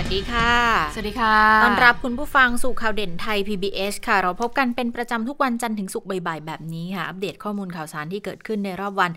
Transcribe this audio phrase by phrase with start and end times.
[0.00, 0.52] วัสดีค่ะ
[0.94, 9.10] สวัสดีค่ะต้อนรับคุณผู้ฟังสู่ข่าวเด่นไทย PBS ค่ะ เราพบกันเป็นประจำทุกวันจันทร์ถึงศุกร์บ่ายๆแบบนี้ค่ะ อัปเดตข้อมูลข่าวสารที่เกิดขึ้นในรอบวัน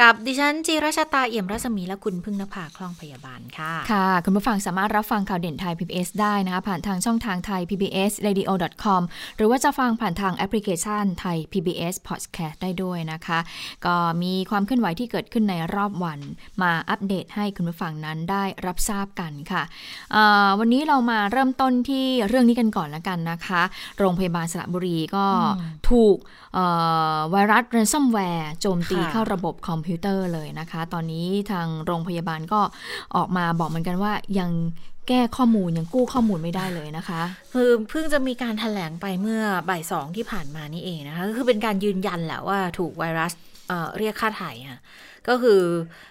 [0.00, 9.02] กับดิฉันจีราชาตาเอี่ยมรัศมีและคุณพึ่งนภาคล่องพยาบาลค่ะ ค่ะ คุณผู้ฟังสามารถรับฟังข่าวเด่นไทย PBS ได้นะคะ ผ่านทางช่องทางไทย PBS radio.com
[9.36, 13.38] หรือว่าจะฟังผ่านทางแอปพลิเคชันไทย PBS podcast ได้ด้วยนะคะ
[13.86, 16.20] ก็มีความเคลื่อนไหวที่เกิดขึ้นในรอบวัน
[16.62, 19.62] มาอัปเดตให้คุณผู้ฟังนั้นได้รับทราบกันค่ะ
[20.12, 20.21] เอ่อ
[20.58, 23.62] วันนี้เรามาเริ่มต้นที่เรื่องนี้กันก่อนละกันนะคะ
[23.98, 25.26] โรงพยาบาลสระบุรีก็
[25.90, 26.16] ถูก
[26.54, 26.66] เอ่
[27.14, 32.60] อไวรัส ransomware โจมตีค่ะเข้าระบบคอมพิวเตอร์เลยนะคะ ตอนนี้ทางโรงพยาบาลก็
[33.16, 34.50] ออกมาบอกเหมือนกันว่ายัง
[35.08, 43.32] แก้ข้อมูลยังกู้ข้อมูลไม่ได้เลยนะคะคือเพิ่งจะมีการแถลงไปเมื่อบ่ายสองที่ผ่านมานี่เองนะคะก็คือเป็นการยืนยันแหละว่าถูกไวรัส
[43.68, 44.80] เอ่อเรียกค่าไถ่ค่ะ
[45.28, 45.60] ก็คือ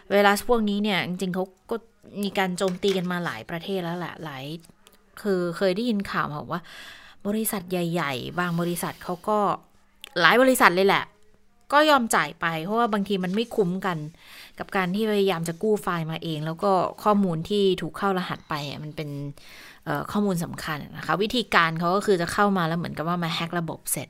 [0.10, 1.76] ไวรัสพวกนี้เนี่ยจริงๆเขาก็
[2.24, 4.44] มีการโจมตีกันมาหลายประเทศแล้วแหละหลาย
[5.22, 6.62] คือเคยได้ยินข่าวมาบอกว่า
[7.28, 9.38] บริษัทใหญ่ ๆ บางบริษัทเขาก็
[10.22, 11.04] หลายบริษัทเลยแหละ
[11.74, 13.98] ก็ยอมจ่ายไป เพราะว่าบางทีมันไม่คุ้มกัน
[14.60, 16.72] กับการที่พยายามจะกู้ไฟล์มาเอง แล้วก็
[17.04, 19.10] ข้อมูลที่ถูกเข้ารหัสไปอะมันเป็น
[19.86, 24.10] เอ่อข้อมูลสำคัญนะคะ วิธีการเขาก็คือจะเข้ามาแล้วเหมือนกับว่ามาแฮ็กระบบเสร็จ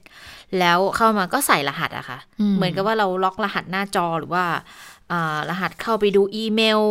[0.59, 4.59] แล้วเข้ามาก็ใส่รหัสอะค่ะอืมเหมือนกับว่าเราล็อกรหัสหน้าจอหรือว่าอ่า
[5.49, 6.81] รหัสเข้าไปดูอีเมล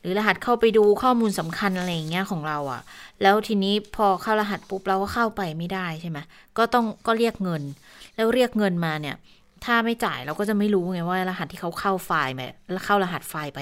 [0.00, 2.80] หรือรหัสเข้าไปดูข้อมูลสำคัญอะไรอย่างเงี้ยของเราอะ
[3.22, 6.18] แล้วทีนี้พอเข้ารหัสปุ๊บเราก็เข้าไปไม่ได้ใช่ไหม
[6.58, 7.62] ก็ต้องก็เรียกเงิน
[8.16, 9.16] แล้วเรียกเงินมาเนี่ย
[9.64, 13.58] ถ้าไม่จ่ายเราก็จะไม่รู้ไงว่ารหัสที่เขาเข้าไฟล์มาแล้วเข้ารหัสไฟล์ไป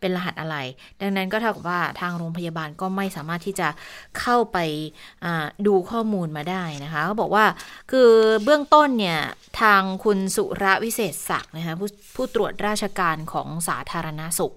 [0.00, 0.56] เป็นรหัสอะไร
[1.00, 3.68] ดังนั้นก็เท่ากับว่าทางโรงพยาบาลก็ไม่สามารถที่จะ
[4.20, 4.58] เข้าไป
[5.66, 7.44] ดูข้อมูลมาได้นะคะเขาบอกว่า
[7.90, 8.10] คือ
[8.44, 9.20] เบื้องต้นเนี่ย
[9.60, 14.54] ทางคุณสุรวิเศษศักดิ์นะคะผู้ผู้ตรวจราชการของสาธารณสุข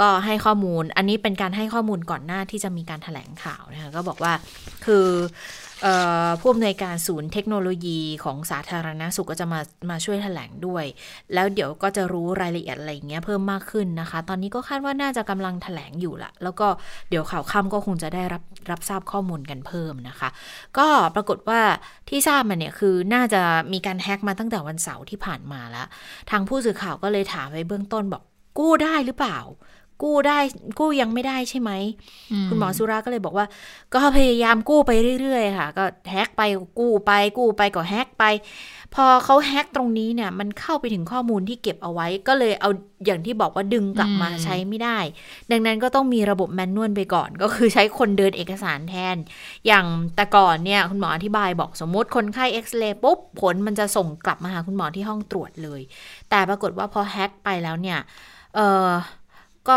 [0.00, 4.32] ก็ให้ข้อมูล อันนี้เป็นการให้ข้อมูลก่อนหน้าที่จะมีการถแถลงข่าวนะคะก็บอกว่า
[4.84, 5.06] คือ
[6.40, 9.60] ผู้อำนวยการศูนย์เทคโนโลยีของสาธารณสุขก็จะมา
[9.90, 10.84] มาช่วยถแถลงด้วย
[11.34, 16.68] แล้วเดี๋ยวก็จะรู้รายละเอียดอะไรเงี้ยเพิ่มมากขึ้นนะคะ ตอนนี้ก็คาดว่าน่าจะกำลังถแถลงอยู่ละแล้วก็
[17.10, 20.28] เดี๋ยวข่าวค่ำก็คงจะได้รับรับทราบข้อมูลกันเพิ่มนะคะ
[20.78, 21.60] ก็ปรากฏว่า
[22.08, 23.42] ที่ทราบมาเนี่ยคือน่าจะ
[23.72, 25.86] มีการแฮ็กมาตั้งแต่วันเสาร์ที่ผ่านมาแล้ว
[26.30, 28.22] ทางผู้สื่อข่าวก็เลยถามไปเบื้องต้นบอก
[28.58, 29.38] กู้ได้หรือเปล่า
[30.02, 30.38] กู้ได้
[30.80, 31.70] กู้ยังไม่ได้ใช่ไหม
[32.48, 33.46] คุณหมอสุราก็เลยบอกว่า
[33.94, 34.90] ก็พยายามกู้ไป
[35.20, 38.24] เรื่อยๆค่ะ ก็แฮกไปก็กู้ไปกู้ไปก็แฮกไป
[38.94, 42.70] พอเขาแฮกตรงนี้เนี่ย มันเข้าไปถึงข้อมูลที่เก็บเอาไว้ ก็เลยเอา
[43.06, 44.98] อย่างที่บอกว่าดึงกลับมาอืมใช้ไม่ได้
[45.50, 49.16] ดังนั้นก็ต้องมีระบบแมนนวลไปก่อน ก็คือใช้คนเดินเอกสารแทน
[49.66, 55.80] อย่างแต่ก่อนเนี่ยคุณหมออธิบายบอกสมมติคนไข้เอ็กซเรย์ปุ๊บผลมันจะส่งกลับมาหาคุณหมอที่ห้องตรวจเลย
[56.30, 57.98] แต่ปรากฏว่าพอแฮกไปแล้วเนี่ย
[58.54, 58.88] เออ
[59.68, 59.76] ก็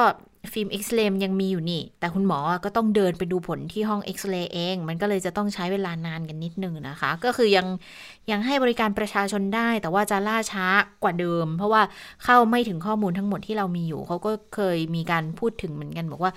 [0.51, 7.67] ฟิล์มเอ็กซเรย์ยังมีอยู่นี่ แต่คุณหมอก็ต้องเดินไปดูผลที่ห้องเอ็กซเรย์เอง มันก็เลยจะต้องใช้เวลานานกันนิดนึงนะคะ ก็คือยัง
[8.31, 10.65] ยังให้บริการประชาชนได้ แต่ว่าจะล่าช้า
[11.03, 11.81] กว่าเดิม เพราะว่า
[12.23, 16.31] เข้าไม่ถึงข้อมูลทั้งหมดที่เรามีอยู่ เขาก็เคยมีการพูดถึงเหมือนกันบอกว่า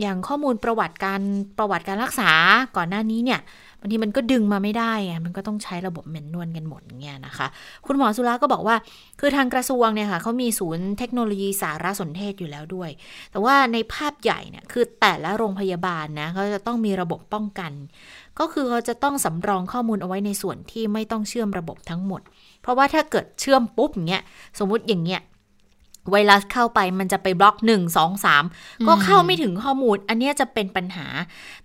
[0.00, 1.20] อย่างข้อมูลประวัติการ
[1.58, 2.30] ประวัติการรักษา
[2.76, 3.40] ก่อนหน้านี้เนี่ย
[3.80, 7.46] บางทีมันก็ดึงมาไม่ได้ไงมันก็ต้องใช้ระบบแมนนวลกันหมดเงี้ยนะคะ
[7.86, 8.76] คุณหมอสุราก็บอกว่า
[9.20, 12.90] คือทางกระทรวงเนี่ยค่ะเขามีศูนย์เทคโนโลยีสารสนเทศอยู่แล้วด้วย
[13.30, 17.72] แต่ว่าในภาพใหญ่เนี่ยคือแต่ละโรงพยาบาลนะเขาจะต้องมีระบบป้องกัน
[18.38, 22.20] ก็คือเขาจะต้องสำรองข้อมูลเอาไว้ในส่วนที่ไม่ต้องเชื่อมระบบทั้งหมด
[22.62, 24.22] เพราะว่าถ้าเกิดเชื่อมปุ๊บอย่างเงี้ย
[24.58, 25.20] สมมุติอย่างเงี้ย
[26.10, 31.06] ไวรัสเข้าไปมันจะไปบล็อก 1 2 3 ก็เข้าไม่ถึงข้อมูล อันเนี้ยจะเป็นปัญหา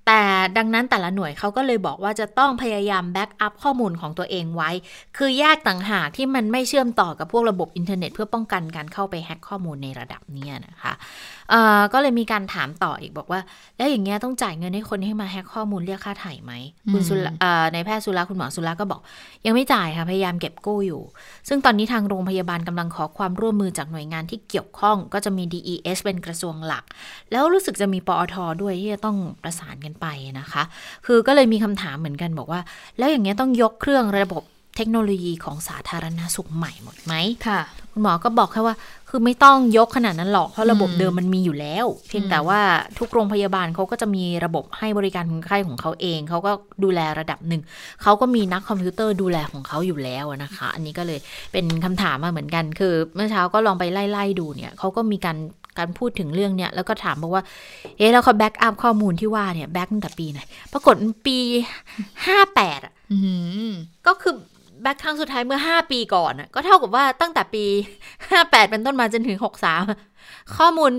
[0.07, 0.21] แต่
[0.57, 4.69] ดังนั้นแต่ละหน่วยเขาก็เลยบอกว่าจะต้องพยายาม backup ข้อมูลของตัวเองไว้
[5.17, 10.93] คือแยกต่างหากที่มันไม่เชื่อมต่อกับพวกระบบอินเทอร์เน็ต เพื่อป้องกันการเข้าไปแฮ็กข้อมูลในระดับเนี้ยนะคะ
[11.49, 13.39] เอ่อก็เลยมีการถามต่ออีกบอกว่า
[13.77, 16.53] แล้วอย่างเงี้ยต้องจ่ายเงินให้คนให้มาแฮ็กข้อมูลเรียกค่าไถ่ไหม
[16.91, 19.01] คุณสุรเอ่อในแพทย์สุราคุณหมอสุราก็บอก
[19.45, 21.01] ยังไม่จ่ายค่ะพยายามเก็บกู้อยู่
[21.47, 26.83] ซึ่งตอนนี้ทางโรงพยาบาลกำลังขอความร่วมมือจากหน่วยงานที่เกี่ยวข้อง ก็จะมี DES เป็นกระทรวงหลัก
[27.31, 30.07] แล้วรู้สึกจะมีปอทด้วยที่จะต้องประสานกันไป
[30.39, 30.63] นะคะ
[31.05, 32.61] คือก็เลยมีคำถามเหมือนกันบอกว่า
[32.97, 34.43] แล้วอย่างเงี้ยต้องยกเครื่องระบบ
[34.77, 37.13] เทคโนโลยีของสาธารณสุขใหม่หมดไหม
[37.47, 37.61] ค่ะ
[37.91, 38.75] คุณหมอก็บอกแค่ว่า
[39.09, 42.59] คือไม่ต้องยกขนาดนั้นหรอก เพราะระบบอืมเดิมมันมีอยู่แล้ว เพียงแต่ว่า
[42.99, 46.51] ทุกโรงพยาบาลเขาก็จะมีระบบให้บริการคนไข้ของเขาเอง เขาก็
[46.83, 47.61] ดูแลระดับหนึ่ง
[48.03, 51.19] เขาก็มีนักคอมพิวเตอร์ดูแลของเขาอยู่แล้วอะนะคะ อันนี้ก็เลย
[51.51, 55.37] เป็นคำถามมาเหมือนกัน คือ เมื่อเช้าก็ลองไปไล่ๆดูเนี่ยเขาก็มีการ
[55.77, 57.43] การพูดถึงเรื่องเนี้ยแล้วก็ถามบอกว่า
[57.97, 60.39] เอ๊ะแล้วเขาแบ็กอัพข้อมูลที่ว่าเนี่ยแบ็กตั้งแต่ปีไหน
[60.73, 60.95] ปรากฏ
[61.27, 61.37] ปี
[62.25, 63.35] ห้าแปดอะอื้อหื
[63.67, 63.69] อ
[64.07, 64.33] ก็คือ
[64.81, 67.65] แบ็กครั้งสุดท้ายเมื่อ 5 ปีก่อนน่ะก็เท่ากับว่าตั้งแต่ปี
[68.15, 69.37] 58 เป็นต้นมาจนถึง
[69.95, 70.91] 63 ข้อมูล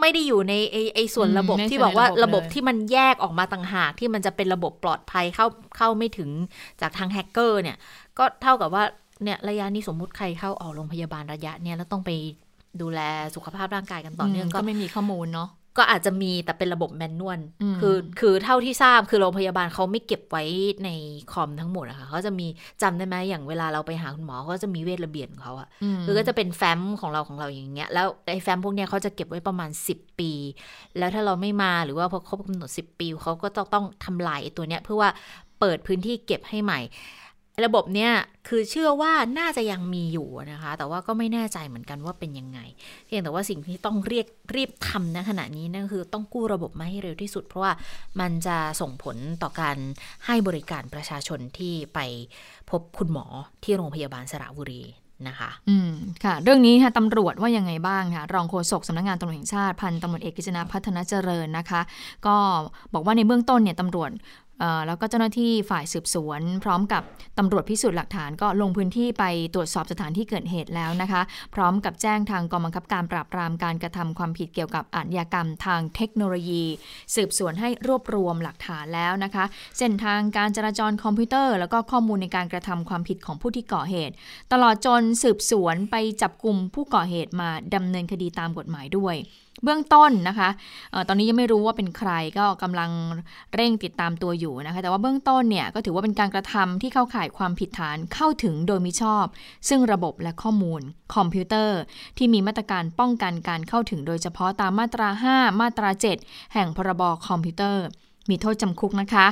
[0.00, 5.46] ไม่ได้อยู่ในไอไอส่วนระบบอืมไม่ที่บอกว่าใช่ในระระบบบบเลยที่มันแยกออกมาต่างหากที่มันจะเป็นระบบปลอดภัยเข้า
[5.76, 6.30] เข้าไม่ถึง
[6.80, 7.76] จากทางแฮกเกอร์เนี่ย
[8.18, 8.84] ก็เท่ากับว่า
[9.24, 12.10] เนี่ยระยะนี้สมมุติใครเข้าออกโรงพยาบาลระยะเนี่ยแล้วต้องไป
[12.82, 13.00] ดูแล
[13.34, 20.44] สุขภาพร่างกายกันต่อเนื่องมก็ก็ไม่มีข้อมูลเนาะก็อาจจะมีแต่เป็นระบบแมนนวลอืมคือคือเท่าที่ทราบคือโรงพยาบาลเขาไม่เก็บไว้
[20.84, 20.88] ใน
[21.32, 22.46] คอมทั้งหมดอะค่ะเขาจะมี
[22.82, 30.32] จำได้ไหมอย่างเวลาเราไปหาคุณหมอเขาก็จะมีเวทระเบียนของเขาอะมคือก็จะเป็นแฟ้มของเราของเราอย่างเงี้ยแล้วไอ้แฟ้มพวกเนี้ยเขาจะเก็บไว้ประมาณ 10 ปี
[30.98, 35.10] แล้วถ้าเราไม่มาหรือว่าพอครบกำหนด 10 ปีเขาก็ต้องต้องทำลายไอ้ตัวเนี้ยเพื่อว่า
[35.60, 36.80] เปิดพื้นที่เก็บให้ใหม่
[37.64, 38.12] ระบบเนี้ย
[38.48, 42.58] คือเชื่อว่าน่าจะยังมีอยู่นะคะ แต่ว่าก็ไม่แน่ใจเหมือนกันว่าเป็นยังไง
[43.06, 44.26] เพียงแต่ว่าสิ่งที่ต้องเรียก
[44.56, 47.72] รีบทำณขณะนี้นั่นคือต้องกู้ระบบมาให้เร็วที่สุด เพราะว่า
[48.20, 49.76] มันจะส่งผลต่อการ
[50.26, 51.98] ให้บริการประชาชนที่ไป
[52.70, 53.26] พบคุณหมอ
[53.64, 54.84] ที่โรงพยาบาลสระบุรี
[55.28, 55.92] นะคะอืม
[56.24, 61.80] ค่ะ เรื่องนี้ค่ะตำรวจว่ายังไงบ้างค่ะรองโฆษกสำนักงานตำรวจแห่งชาติพันตำรวจเอกกิจนาพัฒนาเจริญนะคะ
[62.26, 62.36] ก็
[62.92, 64.10] บอกว่าในเบื้องต้นเนี่ยตำรวจ
[64.86, 67.02] แล้วก็เจ้าหน้าที่ฝ่ายสืบสวน พร้อมกับ
[67.38, 69.24] ตำรวจพิสูจน์หลักฐานก็ลงพื้นที่ไป
[69.54, 71.22] ตรวจสอบสถานที่เกิดเหตุแล้วนะคะ
[71.54, 76.64] พร้อมกับแจ้งทางกองบังคับการปราบปรามการกระทำความผิดเกี่ยวกับอาชญากรรมทางเทคโนโลยี
[77.14, 79.44] สืบสวนให้รวบรวมหลักฐานแล้วนะคะ
[79.78, 84.14] เส้นทางการจราจรคอมพิวเตอร์ แล้วก็ข้อมูลในการกระทำความผิดของผู้ที่ก่อเหตุ
[84.52, 89.16] ตลอดจนสืบสวนไปจับกลุ่มผู้ก่อเหตุมาดำเนินคดีตามกฎหมายด้วย
[89.64, 90.48] เบื้องต้นนะคะ
[90.92, 92.90] ออตอนนี้ยังไม่รู้ว่าเป็นใครก็กำลัง
[93.54, 99.26] เร่งติดตามตัวอยู่นะคะ แต่ว่าเบื้องต้นเนี่ยก็ถือว่าเป็นการกระทำที่เข้าข่ายความผิดฐานเข้าถึงโดยมิชอบ
[99.68, 100.80] ซึ่งระบบและข้อมูล
[101.14, 101.78] คอมพิวเตอร์
[102.16, 105.90] ที่มีมาตรการป้องกันการเข้าถึงโดยเฉพาะตามมาตรา 5 มาตรา
[106.22, 107.84] 7 แห่งพรบคอมพิวเตอร์
[108.30, 109.26] มีโทษจำคุกนะคะ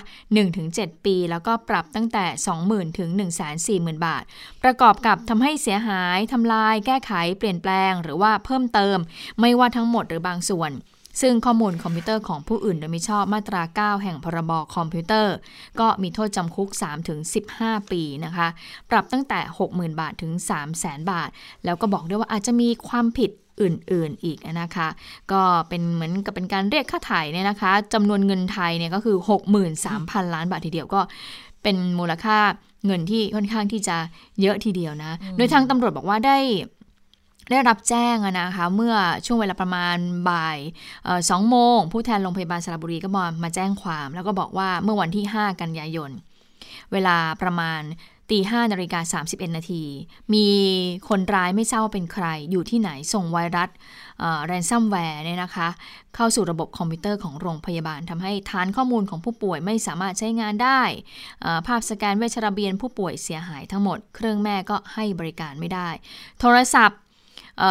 [0.50, 2.25] 1-7 ปี แล้วก็ปรับตั้งแต่
[2.62, 3.10] 20,000 ถึง
[3.58, 4.25] 140,000 บาท
[4.62, 8.98] ประกอบกับทำให้เสียหายทำลาย แก้ไข เปลี่ยนแปลง หรือว่าเพิ่มเติม
[9.40, 10.72] ไม่ว่าทั้งหมดหรือบางส่วน
[11.22, 13.62] ซึ่งข้อมูลคอมพิวเตอร์ของผู้อื่นโดยมิชอบมาตรา
[13.98, 15.34] 9 แห่งพรบคอมพิวเตอร์
[15.81, 16.69] ก็มีโทษจำคุก
[17.31, 18.48] 3-15 ปีนะคะ
[18.90, 19.40] ปรับตั้งแต่
[19.70, 20.32] 60,000 บาทถึง
[20.72, 21.28] 300,000 บาท
[21.64, 23.31] แล้วก็บอกด้วยว่าอาจจะมีความผิด
[23.61, 24.88] อื่นๆอีกนะคะ
[25.32, 29.17] ก็เป็นเหมือนกับเป็นการเรียกค่าไถ่เนี่ยนะคะจำนวนเงินไทยเนี่ยก็คือ
[29.75, 31.00] 63,000 ล้านบาททีเดียวก็
[31.62, 32.38] เป็นมูลค่า
[32.87, 33.97] เงินที่ค่อนข้างที่จะ
[34.41, 36.38] เยอะทีเดียวนะ โดยทางตำรวจบอกว่าได้
[37.50, 38.94] ได้รับแจ้งอะนะคะเมื่อ
[39.26, 39.97] ช่วงเวลาประมาณ
[40.31, 40.58] บ่าย
[41.05, 46.11] เอ่อสองโมง ผู้แทนโรงพยาบาลสระบุรีก็มามาแจ้งความ แล้วก็บอกว่าเมื่อวันที่ 5 กันยายน
[46.93, 47.81] เวลาประมาณ
[48.31, 49.84] ตีห้านาฬิกา31นาที
[50.34, 50.46] มี
[51.08, 53.70] คนร้ายไม่ทราบว่าเป็นใคร อยู่ที่ไหนส่งไวรัส
[54.46, 55.69] ransomware เนี่ยนะคะ
[56.14, 60.81] เข้าสู่ระบบคอมพิวเตอร์ของโรงพยาบาลทำให้ฐานข้อมูลของผู้ป่วยไม่สามารถใช้งานได้
[61.67, 65.88] ภาพสแกนเวชระเบียนผู้ป่วยเสียหายทั้งหมด เครื่องแม่ข่ายก็ให้บริการไม่ได้
[66.40, 66.99] โทรศัพท์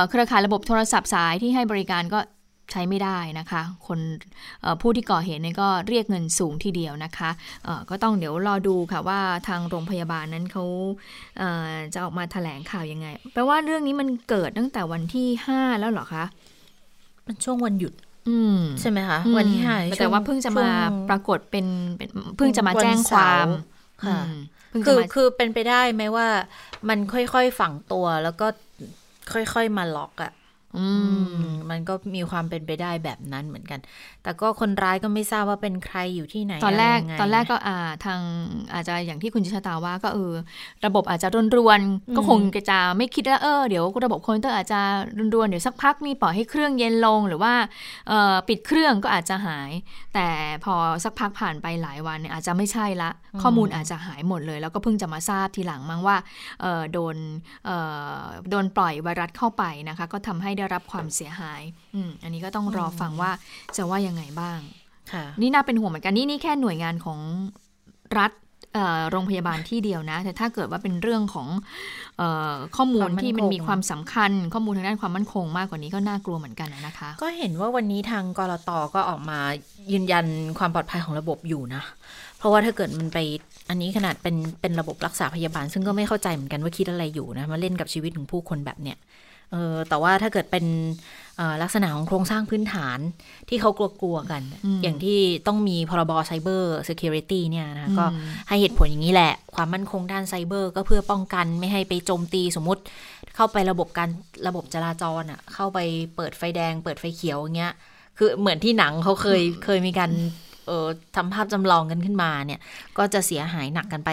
[0.09, 2.19] เครือข่ายระบบโทรศัพท์สายที่ให้บริการก็
[2.71, 3.99] ใช้ไม่ได้นะคะ คน
[4.61, 7.29] เอ่อผู้ที่ก่อเหตุเนี่ยก็เรียกเงินสูงทีเดียวนะคะ
[7.63, 10.63] เอ่อก็ต้องเดี๋ยวรอดูค่ะว่าทางโรงพยาบาลนั้นเขา
[11.37, 16.25] เอ่อจะออกมาแถลงข่าวยังไง แปลว่าเรื่องนี้มันเกิดตั้งแต่วันที่ 5 แล้วเหรอคะ
[17.27, 17.93] มันช่วงวันหยุด
[18.29, 20.69] อืมใช่ไหมคะอืมวันที่ห้าแต่ว่าเพิ่งจะมาช่ว
[21.09, 21.65] ปรากฏเป็น
[21.97, 23.47] เป็นเพิ่งจะมาแจ้งความ
[24.05, 24.33] ค่ะอืม
[24.69, 26.27] เพิ่งคืจะอมาคือเป็นไปได้ไหมว่า
[26.89, 28.47] มันค่อยๆฝังตัวแล้วก็
[29.33, 30.31] ค่อยๆมาล็อกอะ่ะ
[30.77, 33.79] อือืมมมันก็มีความเป็นไปได้แบบนั้นเหมือนกัน
[34.23, 38.19] แต่ก็คนร้ายก็ไม่ทราบว่าเป็นใครอยู่ที่ไหน ตอนแรกะไยังไงตอนแรกก็อ่า ทาง
[38.73, 40.33] อาจจะอย่างที่คุณชิชาตาว่าก็เออ
[40.85, 42.39] ระบบอาจจะรวนรวนๆอืมก็คง
[42.69, 44.79] จะไม่คิดว่าเออ เดี๋ยวระบบคอมพิวเตอร์อาจจะ
[45.17, 47.53] รวนรวนๆเดี๋ยวสักพักนี่ปล่อยให้เครื่องเย็นลงหรือว่า
[48.07, 49.71] เอ่อปิดเครื่องก็อาจจะหาย
[50.13, 50.27] แต่
[50.63, 53.09] พอสักพักผ่านไปหลายวันเนี่ยอาจจะไม่ใช่ละ
[53.41, 56.17] ข้อมูลอาจจะหายหมดเลย แล้วก็เพิ่งจะมาทราบทีหลังมั้งว่า
[56.61, 57.15] เออโดน
[57.65, 57.77] เอ่
[58.17, 61.61] อโดนปล่อยไวรัสเข้าไปนะคะ ก็ทำให้ได้รับความเสียหาย
[61.95, 63.31] อืมอันนี้ก็ต้องรอฟังว่า
[63.77, 64.59] จะว่ายังไงบ้าง
[65.11, 67.19] ค่ะนี่น่าเป็นห่วงเหมือนกันนี่นี่แค่หน่วยงานของ
[68.19, 68.31] รัฐ
[68.73, 71.47] เอ่อโรงพยาบาลที่เดียวนะ แต่ถ้าเกิดว่าเป็นเรื่องของ
[72.17, 79.39] เออข้อมูลความมั่นที่มันคงมีความสำคัญ ข้อมูลทางด้านความมั่นคงมากกว่านี้ก็น่ากลัวเหมือนกันนะคะ ก็เห็นว่าวันนี้ทางกรตก็ออกมา
[79.91, 80.25] ยืนยัน
[80.59, 81.83] ความปลอดภัยของระบบอยู่นะ
[82.37, 83.17] เพราะว่าถ้าเกิดมันไป
[83.69, 88.97] อันนี้ขนาดเป็นเป็นระบบรักษาพยาบาล ซึ่งก็ไม่เข้าใจเหมือนกันว่าคิดอะไรอยู่นะมาเล่นกับชีวิตของผู้คนแบบเนี้ย
[89.51, 90.65] เออแต่ว่าถ้าเกิดเป็น
[91.37, 92.99] เอ่อลักษณะของโครงสร้างพื้นฐาน
[93.49, 93.71] ที่เขา
[94.01, 102.81] กลัวๆกันอืมอย่างที่ต้องมีพรบไซเบอร์เซ u r i t y เนี่ยนะก็อืมให้เหตุผลอย่างนี้แหละ ความมั่นคงด้านไซเบอร์ ก็เพื่อป้องกันไม่ให้ไปโจมตีสมมติ
[103.35, 104.09] เข้าไประบบการ
[104.47, 105.79] ระบบจราจรอะเข้าไป
[106.15, 107.73] เปิดไฟแดง เปิดไฟเขียวอย่างเงี้ย
[108.17, 110.11] คือเหมือนที่หนังเขาเคยเคยมีการ
[110.67, 112.59] เอ่อทำภาพจำลองกันขึ้นมาเนี่ย
[112.97, 114.09] ก็จะเสียหายหนักกันไป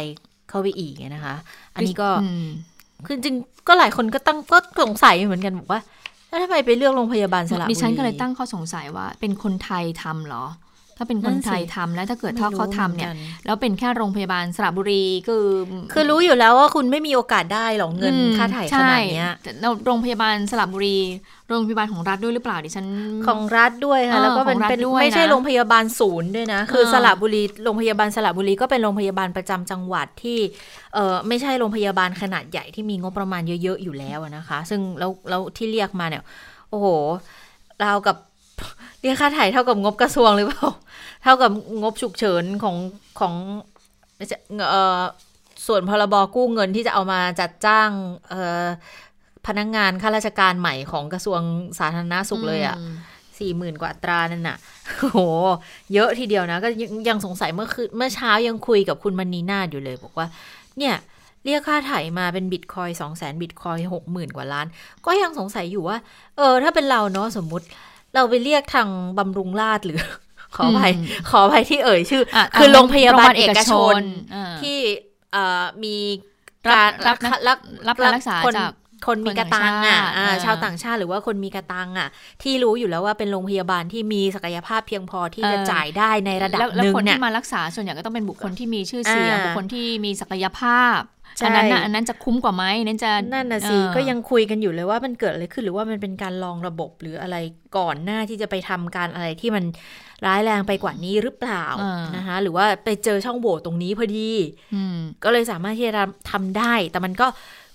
[0.51, 1.35] เข้าไปอีกนะคะ
[1.75, 2.49] อันนี้ก็อืม
[3.06, 3.37] คือจริง
[3.68, 5.80] ก็หลายคนก็ตั้งก็สงสัยเหมือนกันบอกว่า
[6.28, 10.44] แล้วทำไมไปเลือกโรงพยาบาลสระบุรีดิฉันก็เลยตั้งข้อสงสัยว่าเป็นคนไทยทำเหรอ
[10.96, 15.46] ถ้าเป็นคนไทยทำแล้วถ้าเกิดถ้าเขาทำเนี่ยไม่รู้หมือกัแล้วเป็นแค่โรงพยาบาลสระบุรีคือ
[15.92, 20.99] คือรู้อยู่แล้วว่าคุณไม่มีโอกาสได้หรอกเงินอืมค่าถ่ายขนาดเนี้ยใช่แต่โรงพยาบาลสระบุรี
[21.49, 22.87] โรงพยาบาลของรัฐด้วยหรือเปล่าดิฉัน
[23.26, 30.38] ของรัฐด้วยค่ะเออแล้วก็เป็นของรัฐเป็นด้วยไม่ใช่นะโรงพยาบาลศูนย์ด้วยนะ คือเออสระบุรีโรงพยาบาลสระบุรีก็เป็นโรงพยาบาลประจำจังหวัดที่
[30.94, 36.22] เออไม่ใช่โรงพยาบาลขนาดใหญ่ที่มีงบประมาณเยอะๆอยู่แล้วอะนะคะ ซึ่งแล้วแล้วที่เรียกมาเนี่ย
[36.70, 36.87] โอ้โห
[37.84, 38.16] ราวกับ
[39.02, 40.68] เรียกค่าถ่ายเท่ากับงบกระทรวงหรือเปล่า
[41.23, 41.50] เท่ากับ
[41.82, 42.76] งบฉุกเฉินของ
[43.21, 43.35] ของ
[44.71, 45.00] เอ่อ
[45.66, 47.90] ส่วนพรบกู้เงินที่จะเอามาจัดจ้าง
[48.28, 48.64] เอ่อ
[49.47, 51.40] พนักงงานข้าราชการใหม่ของกระทรวง
[51.78, 52.94] สาธารณสุขเลยอะม
[53.38, 54.56] สี่หมื่นกว่าอัตรานั่นน่ะ
[54.99, 55.21] โอ้โห
[55.94, 60.26] เยอะทีเดียวนะ ก็ยังยังสงสัยเมื่อคืนเมื่อเช้ายังคุยกับคุณมณีนาฏอยู่เลย บอกว่า
[60.78, 60.94] เนี่ย
[61.44, 64.66] เรียกค่าไถ่มาเป็นบิตคอยสองแสนบิตคอยหกหมื่นกว่าล้าน
[65.06, 65.99] ก็ยังสงสัยอยู่ว่า
[66.37, 67.66] เออ ถ้าเป็นเราเนาะสมมุติ
[68.14, 68.88] เราไปเรียกทาง
[69.19, 70.00] บำรุงราษฎร์หรือ
[70.57, 74.02] ขออภัยอืมขออภัยที่เอ่ยชื่อะคือโรงพยาบาลโรงเอกชน
[74.33, 74.78] เออที่
[75.33, 75.97] เอ่อมี
[76.69, 78.73] รับการรับนักรับรับการรักษาคนจาก
[79.07, 82.09] คนมีกระตังอะคนต่างชาติอ่าอ่าชาวต่างชาติหรือว่าคนมีกระตังอะ
[82.42, 97.37] ที่รู้อยู่แล้วว่าเป็นโรงพยาบาลที่มีศักยภาพเพียงพอที่จะเออจ่ายได้ในระดับแล้วหแล้วนึ่งคนเนี่ยที่มารักษาส่วนใหญ่ก็ต้องเป็นบุคคลที่มีชื่อเสียงอ่าบุคคลที่มีศักยภาพใช่ อันนั้นน่ะอันนั้นจะคุ้มกว่าไหมนั่นจะนั่นน่ะสิเออก็ยังคุยกันอยู่เลยว่ามันเกิดอะไรขึ้นหรือว่ามันเป็นการลองระบบหรืออะไร
[97.77, 99.65] ก่อนหน้าที่จะไปทำการอะไรที่มัน
[100.27, 101.65] ร้ายแรงไปกว่านี้หรือเปล่า
[102.17, 104.31] นะคะหรือว่าไปเจอช่องโหว่ตรงนี้พอดี
[104.75, 105.93] อืมก็เลยสามารถที่จะ
[106.31, 107.27] ทำได้ แต่มันก็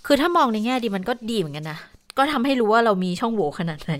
[0.06, 1.80] คือถ้ามองในแง่ดีมันก็ดีเหมือนกันนะ
[2.18, 3.94] ก็ทำให้รู้ว่าเรามีช่องโหว่ขนาดไหน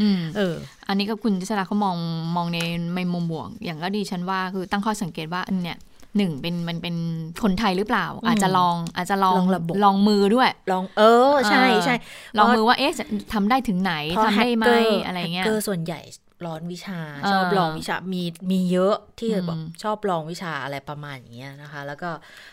[0.00, 0.54] อืมเออ
[0.88, 1.96] อันนี้ก็คุณจิชราเขามอง
[2.36, 2.58] มองใน
[2.94, 5.78] ในมุมบวก อย่างก็ดีฉันว่าคือตั้งข้อสังเกตว่าอันเนี่ย
[6.16, 6.96] หนึ่งเป็นมันเป็น
[7.42, 11.02] คนไทยหรือเปล่าอืมอาจจะลองอาจจะลองลองระบบลองมือด้วย ลองเอ
[11.32, 11.94] อใช่ใช่
[12.38, 16.00] ลองมือว่าเอ๊ะจะทำได้ถึงไหนเพราะทำได้ไหมแฮกเกออะไรเงี้ยแฮกเกอร์ส่วนใหญ่
[16.46, 22.10] ร้อนวิชาเออชอบลองวิชามีมีเยอะที่อืมแบบชอบลองวิชาอะไรประมาณอย่างเงี้ยนะคะ แล้วก็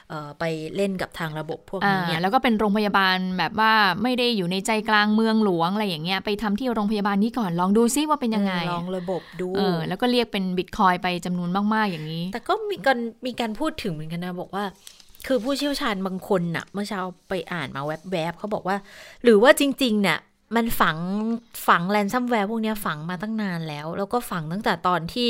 [0.09, 0.43] เออไป
[0.75, 3.73] เล่นกับทางระบบพวกอ่านี้เนี่ยแล้วก็เป็นโรงพยาบาลแบบว่า
[4.03, 14.65] ไม่ได้อยู่ในใจกลางเมืองหลวงอะไรอย่างเงี้ยไปทำที่โรงพยาบาลนี้ก่อนลองดูซิว่าเป็นยังไงลองระบบดูเออแล้วก็เรียกเป็นบิตคอยน์ไปจำนวนมาก ๆ อย่างนี้ แต่ก็มีการมีการพูดถึงเหมือนกันนะบอกว่า
[15.27, 18.77] คือผู้เชี่ยวชาญบางคนน่ะ เมื่อเช้าไปอ่านมาแวบๆเขาบอกว่า
[19.23, 20.19] หรือว่าจริงๆเนี่ย
[20.55, 20.97] มันฝัง
[21.67, 25.29] ฝัง ransomware พวกเนี้ยฝังมาตั้งนานแล้ว แล้วก็ฝังตั้งแต่ตอนที่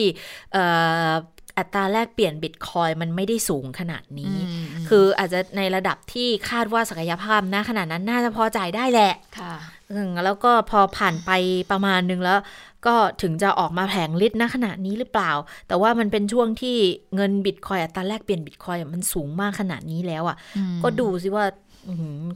[0.54, 0.63] เอ่
[1.08, 1.10] อ
[1.58, 9.54] อัตราแลกเปลี่ยนบิตคอยน์มันไม่ได้สูงขนาดนี้อืมอืมคืออาจจะในระดับที่คาดว่าศักยภาพนะขนาดนั้นน่าจะพอจ่ายได้แหละค่ะ
[9.92, 11.32] อืมแล้วก็พอผ่านไป
[11.72, 12.40] ประมาณนึงแล้ว
[12.88, 15.32] ก็ถึงจะออกมาแผงลิตรนะขนาดนี้หรือเปล่า
[15.68, 16.78] แต่ว่ามันเป็นช่วงที่
[17.16, 21.71] เงินบิตคอยอัตราแลกเปลี่ยนบิตคอยมันสูงมากขนาดนี้แล้วอะ่ะอืมก็ดูสิว่าอื้อหือ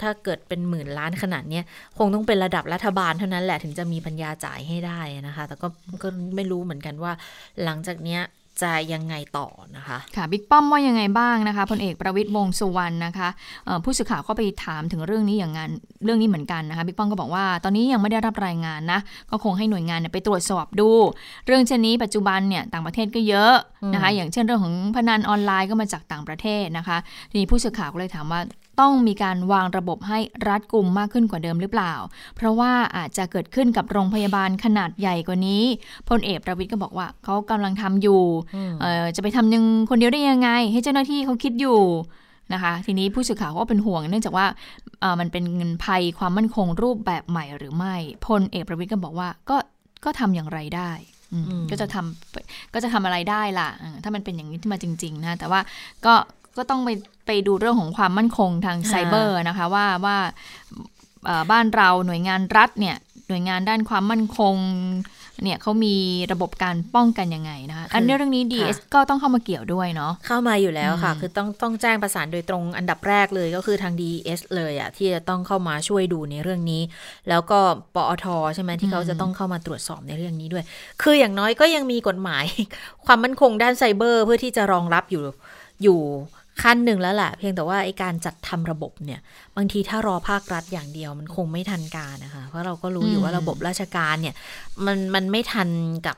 [0.02, 1.64] ถ้าเกิดเป็นหมื่นล้านขนาดเนี้ย
[1.98, 5.68] คงต้องเป็นระดับรัฐบาลเท่านั้นแหละถึงจะมีปัญญาจ่ายให้ได้นะคะ แต่ก็
[6.04, 7.12] ก็ไม่รู้เหมือนกันว่า
[7.64, 8.22] หลังจากเนี้ย
[8.64, 13.30] จะยังไงต่อนะคะ ค่ะบิ๊กป้อมว่ายังไงบ้างนะคะพลเอกประวิตยวงษ์สุวรรณนะคะ
[13.66, 15.70] เอ่อผู้สื่อข่าวก็ไปถามถึงเรื่องนี้อย่างงาน
[16.06, 19.00] เรื่องนี้เหมือนกันนะคะบิ๊กป้อมก็บอกว่าตอนนี้ยังไม่ได้รับรายงานนะ
[19.32, 20.90] ก็คงให้หน่วยงานเนี่ยไปตรวจสอบดู
[21.46, 23.54] เรื่องเช่นนี้ปัจจุบันเนี่ยต่างประเทศก็เยอะ
[23.94, 26.98] นะคะ อย่างเช่นเรื่องของพนันออนไลน์ก็มาจากต่างประเทศนะคะ
[27.30, 28.40] ทีนี้ผู้สื่อข่าวก็เลยถามว่า
[28.79, 31.94] ต้องมีการวางระบบให้รัดกุมมากขึ้นกว่าเดิมหรือเปล่า
[32.36, 35.63] เพราะว่าอาจจะเกิดขึ้นกับโรงพยาบาลขนาดใหญ่กว่านี้
[36.10, 38.22] พลเอกประวิตยก็บอกว่าเขากำลังทำอยู่
[38.82, 41.79] เอ่อจะไปทำยังคนเดียวได้ยังไง ให้เจ้าหน้าที่เขาคิดอยู่
[42.53, 44.46] นะคะ ทีนี้ผู้สื่อข่าวก็เป็นห่วงเนื่องจากว่า
[45.01, 47.96] เอ่อมันเป็นเงินภัยความมั่นคงรูปแบบใหม่หรือไม่
[48.27, 49.58] พลเอกประวิตยก็บอกว่าก็
[50.05, 50.91] ก็ทำอย่างไรได้
[51.34, 55.60] อืมอืมก็จะทำก็จะทำอะไรได้ล่ะเออถ้ามันเป็นอย่างนี้ที่มาจริง ๆ นะ แต่ว่า
[56.05, 56.13] ก็
[56.58, 56.89] ก็ต้องไป
[57.25, 60.17] ไปดูเรื่องของความมั่นคงทางไซเบอร์นะคะว่าว่า
[61.25, 62.96] เอ่อบ้านเราหน่วยงานรัฐเนี่ย
[63.27, 64.55] หน่วยงานด้านความมั่นคง
[65.44, 65.96] เนี่ยเขามี
[66.32, 76.82] ระบบการป้องกันยังไงนะคะอันนี้เรื่องนี้ DS ก็ต้องเข้ามาเกี่ยวด้วยเนาะเข้ามาอยู่แล้วค่ะอืมคือต้องต้องแจ้งประสานโดยตรงอันดับแรกเลยก็คือทาง DES เลยอะที่จะต้องเข้ามาช่วยดูในเรื่องนี้
[77.29, 77.60] แล้วก็
[77.96, 80.63] ปอทใช่ไหมที่เขาจะต้องเข้ามาตรวจสอบในเรื่องนี้ด้วย
[81.01, 82.46] คืออย่างน้อยก็ยังมีกฎหมาย
[83.05, 85.24] ความมั่นคงด้านไซเบอร์ เพื่อที่จะรองรับอยู่
[85.84, 86.00] อยู่
[86.62, 89.19] ขั้นหนึ่งแล้วแหละเพียงแต่ว่าไอการจัดทำระบบเนี่ย
[89.55, 94.35] บางทีถ้ารอภาครัฐอย่างเดียวมันคงไม่ทันการนะคะ เพราะเราก็รู้อยู่ว่าระบบราชการเนี่ย
[94.85, 95.69] มันมันไม่ทัน
[96.07, 96.17] กับ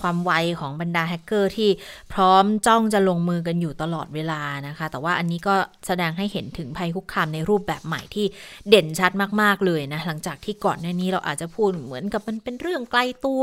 [0.00, 1.70] ความไวของบรรดาแฮกเกอร์ที่
[2.12, 5.54] พร้อมจ้องจะลงมือกันอยู่ตลอดเวลานะคะ แต่ว่าอันนี้ก็
[5.86, 8.26] แสดงให้เห็นถึงภัยคุกคามในรูปแบบใหม่ที่
[8.68, 9.12] เด่นชัด
[9.42, 13.42] มากๆเลยนะ หลังจากที่ก่อนหน้านี้เราอาจจะพูดเหมือนกับมันเป็นเรื่องไกลตัว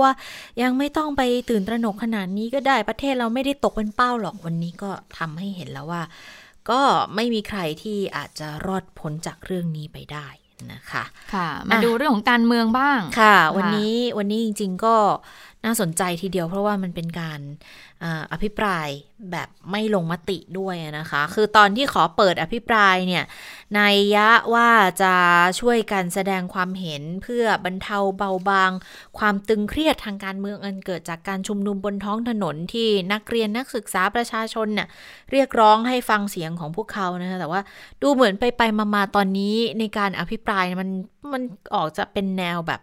[0.61, 6.03] ยังไม่ต้องไปตื่นตระหนกขนาดนี้ก็ได้ประเทศเราไม่ได้ตกเป็นเป้าหรอกวันนี้ก็ทำให้เห็นแล้วว่า
[6.69, 6.81] ก็
[7.15, 10.27] ไม่มีใครที่อาจจะรอดพ้นจากเรื่องนี้ไปได้
[10.73, 14.95] นะคะ ค่ะ มาดูเรื่องของการเมืองบ้าง ค่ะ วันนี้วันนี้จริง ๆ ก็
[15.65, 17.39] น่าสนใจทีเดียวเพราะว่ามันเป็นการ
[18.31, 18.87] อภิปราย
[19.31, 23.23] แบบไม่ลงมติด้วยนะคะ คือตอนที่ขอเปิดอภิปรายเนี่ย
[23.77, 24.69] นายยะว่า
[25.01, 25.13] จะ
[25.59, 28.71] ช่วยกันแสดงความเห็นเพื่อบรรเทาเบาบาง
[29.19, 34.87] ความตึงเครียดทางการเมืองอันเกิดจากการชุมนุมบนท้องถนนที่นักเรียนนักศึกษาประชาชนเนี่ย
[35.31, 37.61] เรียกร้องให้ฟังเสียงของพวกเขานะคะแต่ว่า
[38.01, 38.61] ดูเหมือนไปไป
[38.95, 40.89] มาๆตอนนี้ในการอภิปรายมัน
[41.33, 41.41] มัน
[41.75, 42.81] ออกจะเป็นแนวแบบ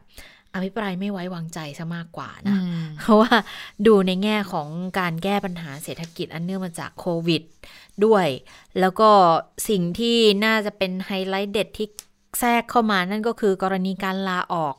[0.55, 2.59] อภิปรายไม่ไว้วางใจซะมากกว่านะ
[3.01, 3.33] เพราะว่า
[3.87, 7.43] ดูในแง่ของการแก้ปัญหาเศรษฐกิจอันเนื่องมาจากโควิด
[8.05, 8.27] ด้วย
[8.81, 9.11] แล้วก็
[9.69, 11.89] สิ่งที่น่าจะเป็นไฮไลท์เด็ดที่
[12.41, 14.75] แทรกเข้ามานั่นก็คือกรณีการลาออก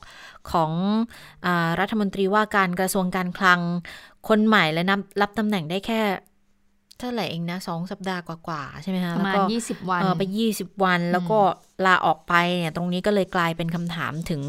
[0.51, 0.72] ของ
[1.46, 1.48] อ
[1.80, 3.60] รัฐมนตรีว่าการกระทรวงการคลัง
[4.28, 6.01] คนใหม่และนับรับตำแหน่งได้แค่
[7.01, 11.39] เท่าไหร่เองนะสองสัปดาห์กว่าๆใช่ไหมคะประมาณยี่สิบวันไปยี่สิบวัน แล้วก็
[11.86, 14.41] ลาออกไปเนี่ยตรงนี้ก็เลยกลายเป็นคำถามถึง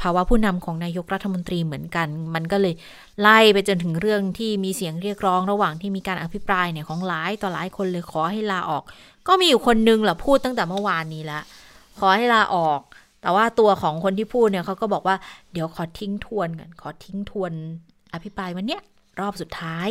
[0.00, 2.74] ภาวะผู้นำของนายกรัฐมนตรีเหมือนกัน มันก็เลย
[3.20, 8.82] ไล่ไปจนถึงเรื่องที่มีเสียงเรียกร้องระหว่างที่มีการอภิปรายเนี่ยของหลายต่อหลายคนเลยขอให้ลาออก
[9.28, 11.40] ก็มีอยู่คนนึงแหละพูดตั้งแต่เมื่อวานนี้ละ
[11.98, 12.80] ขอให้ลาออก
[13.20, 15.16] แต่ว่าตัวของคนที่พูดเนี่ยเขาก็บอกว่า
[15.52, 17.52] เดี๋ยวขอทิ้งทวนกันขอทิ้งทวน
[18.14, 18.82] อภิปรายวันเนี้ย
[19.20, 19.88] รอบสุดท้าย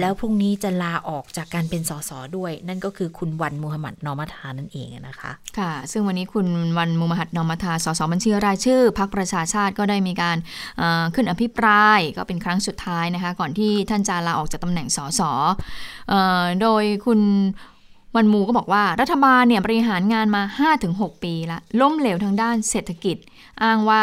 [0.00, 6.46] แล้วพรุ่งนี้จะลาออกจากการเป็นสสด้วย นั่นก็คือคุณวันมูฮัมหมัดนอมัทานั่นเองนะคะ ค่ะ ซึ่งวันนี้คุณ
[6.78, 10.36] วันมูฮัมหมัดนอมัทาสสบัญชีรายชื่อพักประชาชาติก็ได้มีการ
[11.14, 15.20] ขึ้นอภิปรายก็เป็นครั้งสุดท้ายนะคะ ก่อนที่ท่านจะลาออกจากตำแหน่งสส
[16.62, 17.20] โดยคุณ
[18.16, 20.42] วันมูก็บอกว่ารัฐบาลเนี่ยบริหารงานมา
[20.82, 23.16] 5-6 ปีละล้มเหลวทางด้านเศรษฐกิจ
[23.62, 24.02] อ้างว่า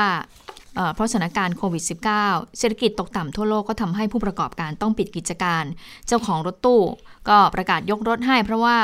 [0.93, 1.83] เพราะสถานการณ์โควิด
[2.19, 5.63] -19 เศรษฐกิจตกต่ำทั่วโลกก็ทำให้ผู้ประกอบการต้องปิดกิจการ
[6.07, 6.81] เจ้าของรถตู้
[7.29, 8.79] ก็ประกาศยกรถให้ เพราะว่า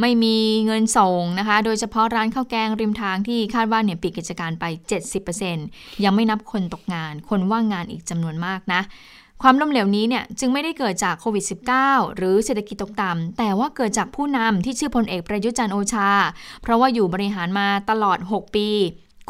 [0.00, 4.64] ไม่มีเงินส่งนะคะ โดยเฉพาะร้านข้าวแกงริมทางที่คาดว่าเนี่ยปิดกิจการไป
[5.34, 8.80] 70%ยังไม่นับคนตกงาน คนว่างงานอีกจำนวนมากนะ
[9.42, 11.44] ความล้มเหลวนี้เนี่ยจึงไม่ได้เกิดจากโควิด
[11.80, 16.08] -19 หรือเศรษฐกิจตกต่ำแต่ว่าเกิดจากผู้นำที่ชื่อพลเอกประยุจันโอชา
[16.62, 18.68] เพราะว่าอยู่บริหารมาตลอด 6 ปี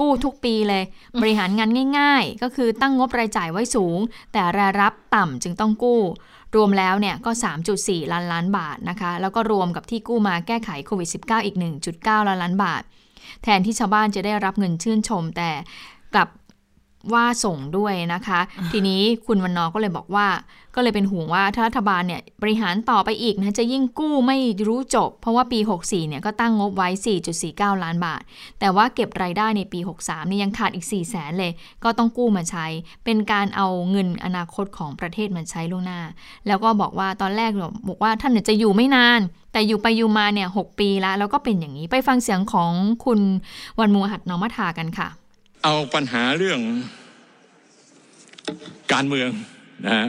[0.01, 0.83] กู้ทุกปีเลย
[1.21, 3.99] บริหารงานง่าย ๆ ก็คือตั้งงบรายจ่ายไว้สูง
[4.33, 6.01] แต่รายรับต่ำจึงต้องกู้
[6.57, 7.31] รวมแล้วเนี่ยก็
[7.73, 11.57] 3.4 ล้านล้านบาทนะคะ แล้วก็รวมกับที่กู้มาแก้ไขโควิด -19 อีก
[11.93, 12.83] 1.9 ล้านล้านบาท
[13.43, 15.51] แทนที่ชาวบ้านจะได้รับเงินชื่นชมแต่
[16.15, 16.29] กลับ
[17.13, 18.41] ว่าส่งด้วยนะคะ
[18.73, 20.27] ทีนี้คุณวันนอก็เลยบอกว่า
[20.75, 26.89] ก็เลยเป็นห่วงว่าถ้ารัฐบาลเนี่ยบริหารต่อไปอีกนะจะยิ่งกู้ไม่รู้จบ เพราะว่าปี 64เนี่ยก็ตั้งงบไว้
[27.37, 28.23] 4.49 ล้านบาท
[28.61, 31.53] แต่ว่าเก็บรายได้ในปี 63นี่ยังขาดอีก 4 0 0แสนเลย
[31.85, 32.67] ก็ต้องกู้มาใช้
[33.05, 36.01] เป็นการเอาเงินอนาคตของประเทศมาใช้ล่วงหน้า
[36.47, 37.51] แล้วก็บอกว่าตอนแรก
[37.89, 39.21] บอกว่าท่านจะอยู่ไม่นาน
[39.53, 42.73] แต่อยู่ไปอยู่มาเนี่ยหปีแล้วแล้วก็เป็นอย่างนี้ไปฟังเสียงของ
[43.05, 43.21] คุณ
[43.79, 45.09] วันมูหัดนอมัทากันค่ะ
[45.65, 46.61] เอาปัญหาเรื่อง
[48.93, 49.31] การเมือง
[49.89, 50.01] นะ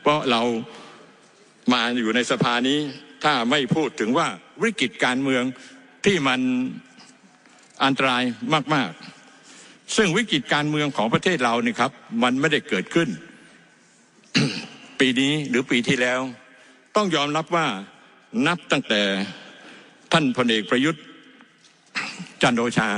[0.00, 0.42] เพราะเรา
[1.72, 2.78] มาอยู่ในสภานี้
[3.24, 4.28] ถ้าไม่พูดถึงว่า
[4.62, 5.42] วิกฤตการเมือง
[6.04, 6.40] ที่มัน
[7.84, 8.22] อันตราย
[8.74, 8.90] มาก
[9.42, 13.08] ๆ ซึ่งวิกฤตการเมืองของประเทศเรานี่ครับ มันไม่ได้เกิดขึ้น
[15.00, 16.20] ปีนี้หรือปีที่แล้ว
[16.96, 17.66] ต้องยอมรับว่า
[18.46, 19.02] นับตั้งแต่
[20.12, 21.02] ท่านพลเอกประยุทธ์
[22.42, 22.90] จันโอชา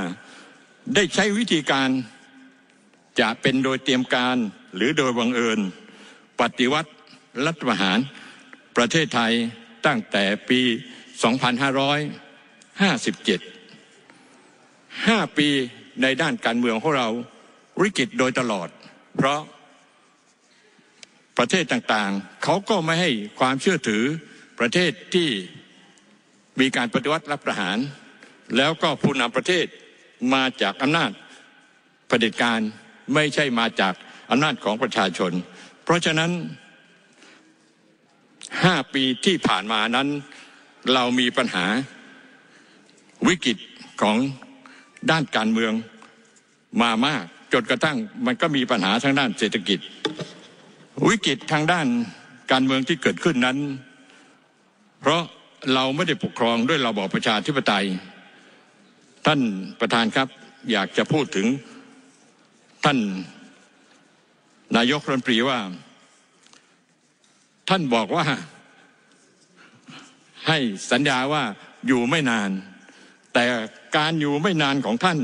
[0.95, 1.89] ได้ใช้วิธีการ
[3.19, 4.37] จะเป็นโดยเตรียมการ
[4.75, 5.59] หรือโดยบังเอิญ
[6.39, 6.91] ปฏิวัติ
[7.45, 7.99] รัฐประหาร
[8.77, 9.33] ประเทศไทย
[9.85, 10.69] ตั้งแต่ปี 2557
[15.07, 15.49] 5 ปี
[16.01, 17.09] ในด้านการเมืองของเรา
[17.81, 18.69] วิกฤตโดยตลอด
[19.15, 19.41] เพราะ
[21.37, 24.03] ประเทศต่างๆ เขาก็ไม่ให้ความเชื่อถือ
[24.59, 25.29] ประเทศที่
[26.59, 27.77] มีการปฏิวัติรับประหาร
[28.57, 29.65] แล้วก็ผู้นำประเทศ
[30.33, 31.11] มาจากอำนาจ
[32.07, 32.59] เผด็จการ
[33.13, 33.93] ไม่ใช่มาจาก
[34.31, 35.31] อำนาจของประชาชน
[35.83, 36.31] เพราะฉะนั้น
[38.63, 40.07] ห้าปีที่ผ่านมานั้น
[40.93, 41.65] เรามีปัญหา
[43.27, 43.57] วิกฤต
[44.01, 44.17] ของ
[45.11, 45.73] ด้านการเมือง
[46.81, 49.79] มามากจนกระทั่งมันก็มีปัญหาทางด้านเศรษฐกิจ
[51.07, 51.87] วิกฤตทางด้าน
[52.51, 53.57] การเมืองที่เกิดขึ้นนั้น
[55.01, 55.23] เพราะ
[55.73, 57.85] เราไม่ได้ปกครองด้วยระบอบประชาธิปไตย
[59.31, 59.43] ท่าน
[59.79, 60.27] ประธานครับ
[60.71, 61.47] อยากจะพูดถึง
[62.85, 62.99] ท่าน
[64.77, 65.59] นายกรัฐมนตรีว่า
[67.69, 68.25] ท่านบอกว่า
[70.47, 70.57] ให้
[70.91, 71.43] สัญญาว่า
[71.87, 72.49] อยู่ไม่นาน
[73.33, 73.45] แต่
[73.97, 75.19] การอยู่ไม่นานของท่าน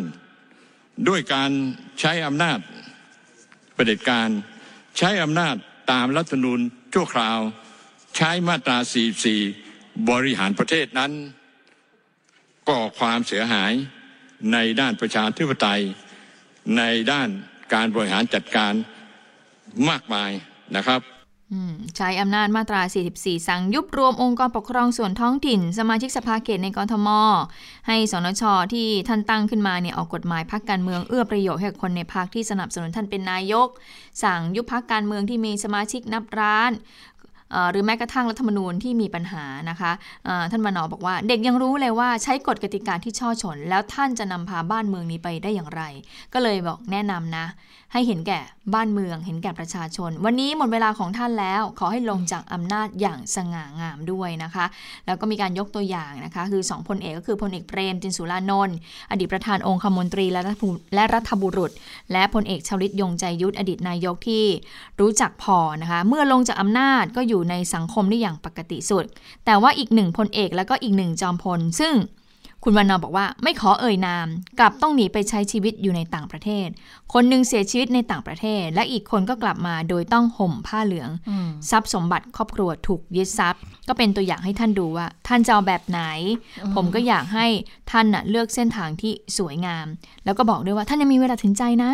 [1.08, 1.52] ด้วยการ
[2.00, 2.60] ใช้อำนาจ
[3.76, 4.30] ประเด็จการ
[4.98, 5.56] ใช้อำนาจ
[5.92, 6.60] ตามรัฐธรรมนูญ
[6.94, 7.39] ชั่วคราว
[8.18, 8.78] ใช้มาตรา
[9.44, 11.13] 44 บริหารประเทศนั้น
[12.69, 13.71] ก่อความเสียหาย
[14.54, 15.82] ในด้านประชาธิปไตย
[16.78, 17.30] ในด้าน
[17.73, 18.73] การบริหารจัดการ
[19.89, 20.32] มากมาย
[20.78, 21.02] นะครับ
[21.97, 22.82] ใช้อำนาจมาตรา
[23.15, 27.10] 44 สั่งยุบรวมองค์กรปกครองส่วนท้องถิ่น สมาชิกสภาเขตในกรทม
[27.88, 33.67] ให้สนชที่ท่านตั้งขึ้นมาเนี่ยออกกฎหมายพักการเมืองเอื้อประโยชน์ให้คนในพักที่สนับสนุนท่านเป็นนายก
[34.23, 36.71] สั่งยุบพักการเมืองที่มีสมาชิกนับร้าน
[37.72, 39.92] หรือแม้กระทั่งรัฐธรรมนูญที่มีปัญหานะคะ
[40.52, 45.82] ท่านมานอบอกว่า เด็กยังรู้เลยว่าใช้กฎกติกาที่ช่อชนแล้วท่านจะนำพาบ้านเมืองนี้ไปได้อย่างไร
[46.34, 47.46] ก็เลยบอกแนะนำนะ
[47.94, 48.39] ให้เห็นแก่
[48.74, 54.66] บ้านเมือง เห็นแก่ประชาชน วันนี้หมดเวลาของท่านแล้ว ขอให้ลงจากอำนาจอย่างสง่างามด้วยนะคะ
[55.06, 58.78] แล้วก็มีการยกตัวอย่างนะคะคือสองพลเอกก็คือพลเอกเปรมตินสุรานนท์
[59.12, 61.72] อดีตประธานองคมนตรีและรัฐบุและรัฐบุรุษ
[62.12, 64.46] และพลเอกชวลิตยงใจยุทธอดีตนายกที่
[65.00, 69.06] รู้จักพอนะคะเมื่อลงจากอำนาจก็อยู่ในสังคมได้อย่างปกติสุด
[69.46, 71.96] แต่ว่าอีกหนึ่งพลเอกแล้วก็อีกหนึ่งจอมพล ซึ่ง
[72.66, 74.28] คุณวันนอบอกว่าไม่ขอเอ่ยนาม
[74.60, 76.68] กลับต้องหนีไปใช้ชีวิตอยู่ในต่างประเทศ
[77.14, 81.32] คนหนึ่งเสียชีวิตในต่างประเทศ และอีกคนก็กลับมาโดยต้องห่มผ้าเหลืองอ
[81.70, 86.00] ทรัพย์สมบัติครอบครัวถูกยึดทรัพย์ ก็เป็นตัวอย่างให้ท่านดูว่า ท่านจะเอาแบบไหน
[86.76, 87.48] ผมก็อยากให้
[87.92, 89.86] ท่านน่ะเลือกเส้นทางที่สวยงาม
[90.26, 91.92] แล้วก็บอกด้วยว่าท่านยังมีเวลาถึงใจนะ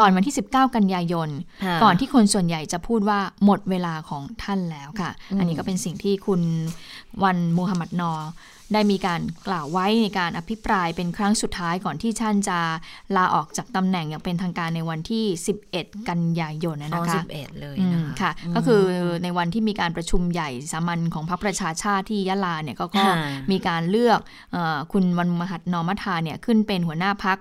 [0.00, 1.28] ก่อนวันที่ 19 กันยายน
[1.64, 6.40] ค่ะก่อนที่คนส่วนใหญ่จะพูดว่าหมดเวลาของท่านแล้วค่ะอืมอันนี้ก็เป็นสิ่งที่คุณ
[7.24, 8.12] วันมูฮัมหมัดนอ
[8.72, 12.58] ได้มีการกล่าวไว้ในการอภิปรายเป็นครั้งสุดท้ายก่อนที่ท่านจะ
[13.16, 15.24] ลาออกจากตำแหน่งอย่างเป็นทางการในวันที่
[15.66, 18.82] 11 กันยายนนะอ๋อนะคะสิบเอ็ดเลยอืนะมคะค่ะมก็คือ
[19.22, 23.14] ในวันที่มีการประชุมใหญ่สามัญของพรรคประชาชาติที่ยะลาเนี่ยก็ก็ค่ะ
[23.50, 24.20] มีการเลือก
[24.52, 27.38] เออคุณวันมูหะมัดนอร์ มะทาเนี่ยขึ้นเป็นหัวหน้าพรรค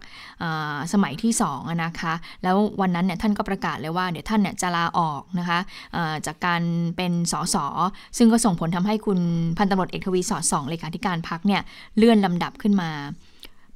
[0.93, 2.13] สมัยที่สองอะนะคะ
[2.43, 5.59] แล้ววันนั้นเนี่ยท่านก็ประกาศเลยว่าเดี๋ยวท่านเนี่ยจะลาออกนะคะ
[5.93, 6.61] เอ่อจากการ
[6.97, 7.55] เป็นสส
[8.17, 9.19] ซึ่งก็ส่งผลทำให้คุณ
[9.57, 11.61] พันตำรวจเอกทวีสอดส่องเลขาธิการพรรคเนี่ย
[11.97, 12.91] เลื่อนลำดับขึ้นมา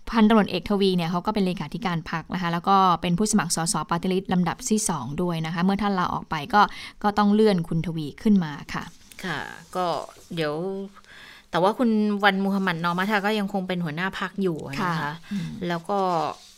[0.10, 6.62] พันตำรวจเอกทวีเนี่ยเขาก็เป็นเลขาธิการพรรคนะคะ แล้วก็เป็นผู้สมัครสส party list ลำดับที่ 2 ด้วยนะคะ เมื่อท่านลาออกไปก็
[7.04, 8.84] ก็ต้องเลื่อนคุณทวีขึ้นมาค่ะ
[9.26, 9.40] ค่ะ
[9.76, 9.86] ก็
[10.36, 10.54] เดี๋ยว
[11.52, 11.90] แต่ว่าคุณ
[12.24, 16.00] วันมูฮัมหมัดนอมัทาก็ยังคงเป็นหัวหน้าพักอยู่นะคะค่ะอืมแล้วก็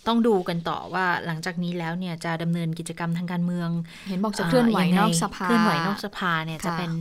[0.08, 3.70] ต้องดูกันต่อว่าหลังจากนี้แล้วเนี่ยจะดำเนินกิจกรรมทางการเมือง
[4.10, 6.92] เห็นบอกจะเคลื่อนไหวยังไงนอกสภาเคลื่อนไหวนอกสภาเนี่ยค่ะจะเป็น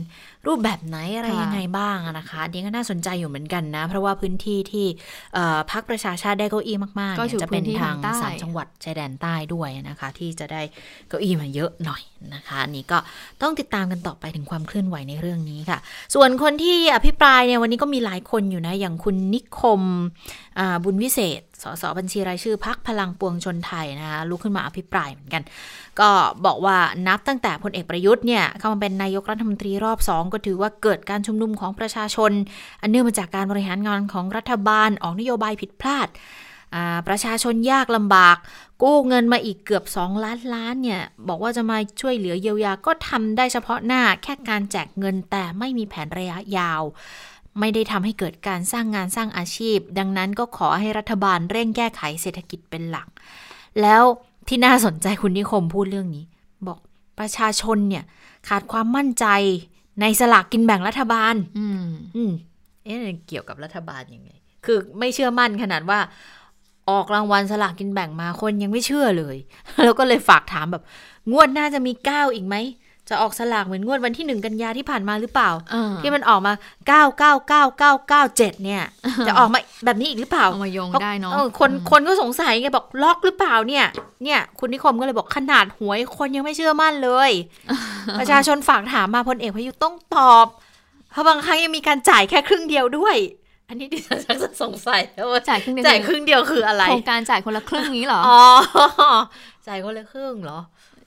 [0.47, 4.85] รูปแบบไหนอะไรค่ะยังไงบ้างอะนะคะอันนี้ก็น่าสนใจอยู่เหมือนกันนะ เพราะว่าพื้นที่ที่
[5.33, 10.61] เอ่อพักประชาชาติได้เก้าอี้มากๆก็เนี่ยอยู่จะเป็นพื้นที่ทางทางใต้สามจังหวัดชายแดนใต้ด้วยนะคะ ที่จะได้
[11.09, 12.01] เก้าอี้มาเยอะหน่อย
[12.33, 12.97] นะคะอันนี้ก็
[13.41, 15.79] ต้องติดตามกันต่อไปถึงความเคลื่อนไหวในเรื่องนี้ค่ะ
[16.15, 19.81] ส่วนคนที่อภิปรายเนี่ยวันนี้ก็มีหลายคนอยู่นะอย่างคุณนิคม
[20.59, 25.43] อ่าบุญวิเศษ สสบัญชีรายชื่อพักพลังปวงชนไทยนะคะลุกขึ้นมาอภิปรายเหมือนกัน
[25.99, 26.09] ก็
[26.45, 32.31] บอกว่านับตั้งแต่พลเอกประยุทธ์เนี่ยเข้ามาเป็นนายกรัฐมนตรีรอบ 2 ก็ถือว่าเกิดการชุมนุมของประชาชน
[32.81, 36.09] อันเนื่องมาจากการบริหารงานของรัฐบาลออกนโยบายผิดพลาด
[37.07, 38.37] ประชาชนยากลำบาก
[38.83, 46.81] กู้เงินมาอีกเกือบ 2 ล้านล้านเนี่ย บอกว่าจะมาช่วยเหลือเยียวยาก็ทำได้เฉพาะหน้าแค่การแจกเงินแต่ไม่มีแผนระยะยาว
[47.59, 53.07] ไม่ได้ทำให้เกิดการสร้างงานสร้างอาชีพ ดังนั้นก็ขอให้รัฐบาลเร่งแก้ไขเศรษฐกิจเป็นหลัก
[53.81, 54.03] แล้ว
[54.47, 56.25] ที่น่าสนใจคุณนิคมพูดเรื่องนี้
[56.67, 56.79] บอก
[57.19, 58.03] ประชาชนเนี่ย
[58.47, 59.25] ขาดความมั่นใจ
[60.01, 62.31] ในสลากกินแบ่งรัฐบาล อืมอืม
[62.85, 64.29] เอ๊ะเกี่ยวกับรัฐบาลยังไง
[64.65, 65.99] คือไม่เชื่อมั่นขนาดว่า
[66.89, 69.37] ออกรางวัลสลากกินแบ่งมาคนยังไม่เชื่อเลย
[69.83, 70.83] แล้วก็เลยฝากถามแบบ
[71.31, 72.55] งวดหน่าจะมีเก้าอีกไหม
[73.09, 76.53] จะออกสลากเหมือนงวดวันที่หนึ่งกันยาที่ผ่านมาหรือเปล่าเออที่มันออกมา
[76.89, 78.83] 9 9 9 9 9 7เนี่ย
[79.27, 83.85] จะออกมาแบบนี้อีกหรือเปล่าเอามาโยงได้เนาะออคนคนก็สงสัยไงบอกล็อกหรือเปล่าเนี่ย
[84.23, 87.31] เนี่ย คุณนิคมก็เลยบอกขนาดหวยคนยังไม่เชื่อมั่นเลย
[88.19, 90.45] ประชาชนฝากถามมาพลเอกประยุทธ์ต้องตอบ
[91.11, 93.17] เพราะบางครั้งยังมีการจ่ายแค่ครึ่งเดียวด้วย
[93.69, 98.41] อันนี้ดิฉันชักจะสงสัยแล้วว่าจ่ายครึ่งเดียวจ่ายครึ่งเดียวคืออะไรโครงการจ่ายคนละครึ่งนี้เหรออ๋อ
[99.67, 100.59] จ่ายคนละครึ่งเหรอ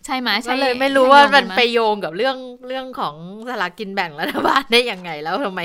[0.09, 2.37] ใช่ไหมใช่ก็เลยไม่รู้ว่ามันใช่ไปโยงกัหโยงกับเรื่อง
[2.69, 3.15] เรื่องของ
[3.49, 5.61] สลากกินแบ่งรัฐบาลได้ยังไง แล้วทำไม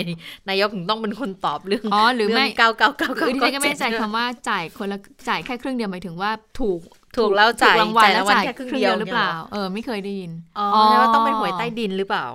[0.49, 4.97] นายกถึงต้องเป็นคนตอบเรื่องอ๋อหรือไม่เก้าเก้าเก้าคือเก้าที่ฉันก็ไม่แน่ใจคำว่าจ่ายคนละ
[5.29, 6.79] จ่ายแค่ครึ่งเดียวหมายถึงว่าถูก
[7.17, 12.25] ถูกแล้วจ่ายถูกรางวัลจ่ายแล้ราวงวัลจ่ายแค่คครึ่รึ่งงเดีเดียยววหรือเปล่า เออ ไม่เคยได้ยิน อ๋อแล้วาต้องเป็นหวยใต้ดินหรือเปล่า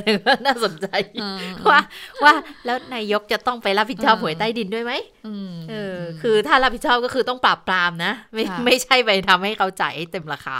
[0.00, 0.86] แต่ก็น่าสนใจ
[1.20, 1.80] เออว่า
[2.24, 2.34] ว่า
[2.64, 4.92] แล้วนายกจะต้องไปรับผิดชอบเออหวยใต้ดินด้วยไหม
[5.26, 10.58] อืมเออ คือถ้ารับผิดชอบก็คือต้องปราบปรามนะ ไม่ค่ะไม่ใช่ไปทำให้เขาจ่ายให้เต็มราคา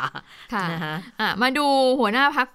[0.55, 1.67] ค่ะนะคะอะมาดู
[2.01, 2.49] หัวหน้าพัก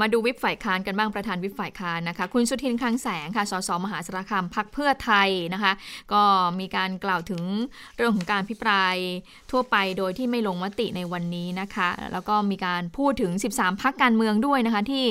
[0.00, 5.72] มาดูวิปฝ่ายค้านกันบ้างประธานวิปฝ่ายค้านนะคะ คุณสุทินคลังแสงค่ะสสมหาสารคามพักเพื่อไทยนะคะ
[6.12, 6.22] ก็
[6.60, 7.42] มีการกล่าวถึง
[7.96, 8.94] เรื่องของการพิปราย
[9.50, 15.04] ทั่วไปโดยที่ไม่ลงมติในวันนี้นะคะ แล้วก็มีการพูดถึง 13 พักการเมืองด้วยนะคะ ที่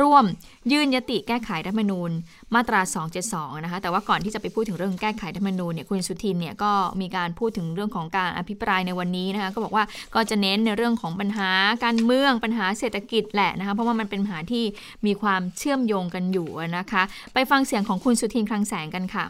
[0.00, 0.24] ร่วม
[0.72, 2.10] ยื่นยติแก้ไขรัฐมนูญ
[2.54, 2.80] มาตรา
[3.22, 11.50] 272 นะคะ แต่ว่าก่อนที่จะไปพูดถึงเรื่องแก้ไขธรรมนูญเนี่ยคุณสุทินเนี่ยก็มีการพูดถึงเรื่องของการอภิปรายในวันนี้นะคะก็บอกว่าก็จะเน้นในเรื่องของปัญหา
[11.84, 14.64] การเมืองปัญหาเศรษฐกิจแหละนะคะเพราะว่ามันเป็นปัญหาที่
[15.06, 17.02] มีความเชื่อมโยงกันอยู่นะคะ
[17.34, 19.24] ไปฟังเสียงของคุณสุทินคลังแสงกันค่ะ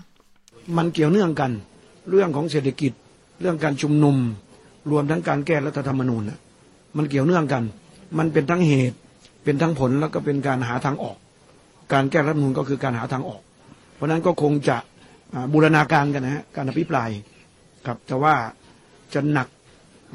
[0.77, 1.51] มันเกี่ยวเนื่องกัน
[2.11, 2.93] เรื่องของเศรษฐกิจ
[3.41, 4.17] เรื่องการชุมนุม
[4.91, 6.39] รวมทั้งการแก้รัฐธรรมนูญน่ะ
[6.97, 7.63] มันเกี่ยวเนื่องกัน
[8.19, 8.97] มันเป็นทั้งเหตุ
[9.45, 11.17] เป็นทั้งผลแล้วก็เป็นการหาทางออก
[11.93, 13.43] การแก้รัฐมนูญก็คือการหาทางออก
[13.95, 14.77] เพราะนั้นก็คงจะ
[15.53, 17.11] บูรณาการกันนะฮะการอภิปราย
[17.87, 18.35] ครับแต่ว่า
[19.15, 19.49] จะหนัก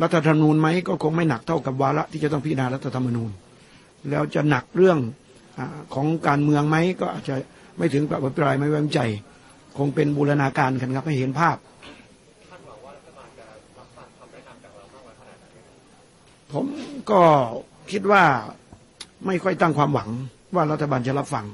[0.01, 3.31] รัฐธรรมนูญไหมก็คงไม่หนักเท่ากับวาระที่จะต้องพิจารณารัฐธรรมนูญ
[4.09, 4.97] แล้วจะหนักเรื่อง
[5.57, 5.59] อ
[5.93, 7.35] ของการเมืองไหมก็อาจจะ
[7.77, 8.99] ไม่ถึงกับอภิปรายไม่ไว้วางใจ
[9.77, 11.57] คงเป็นบูรณาการกันครับให้เห็นภาพ
[16.53, 16.65] ผม
[17.11, 17.21] ก็
[17.91, 18.23] คิดว่า
[19.25, 20.09] ไม่ค่อยตั้งความหวัง
[20.55, 21.45] ว่ารัฐบาลจะรับฟัง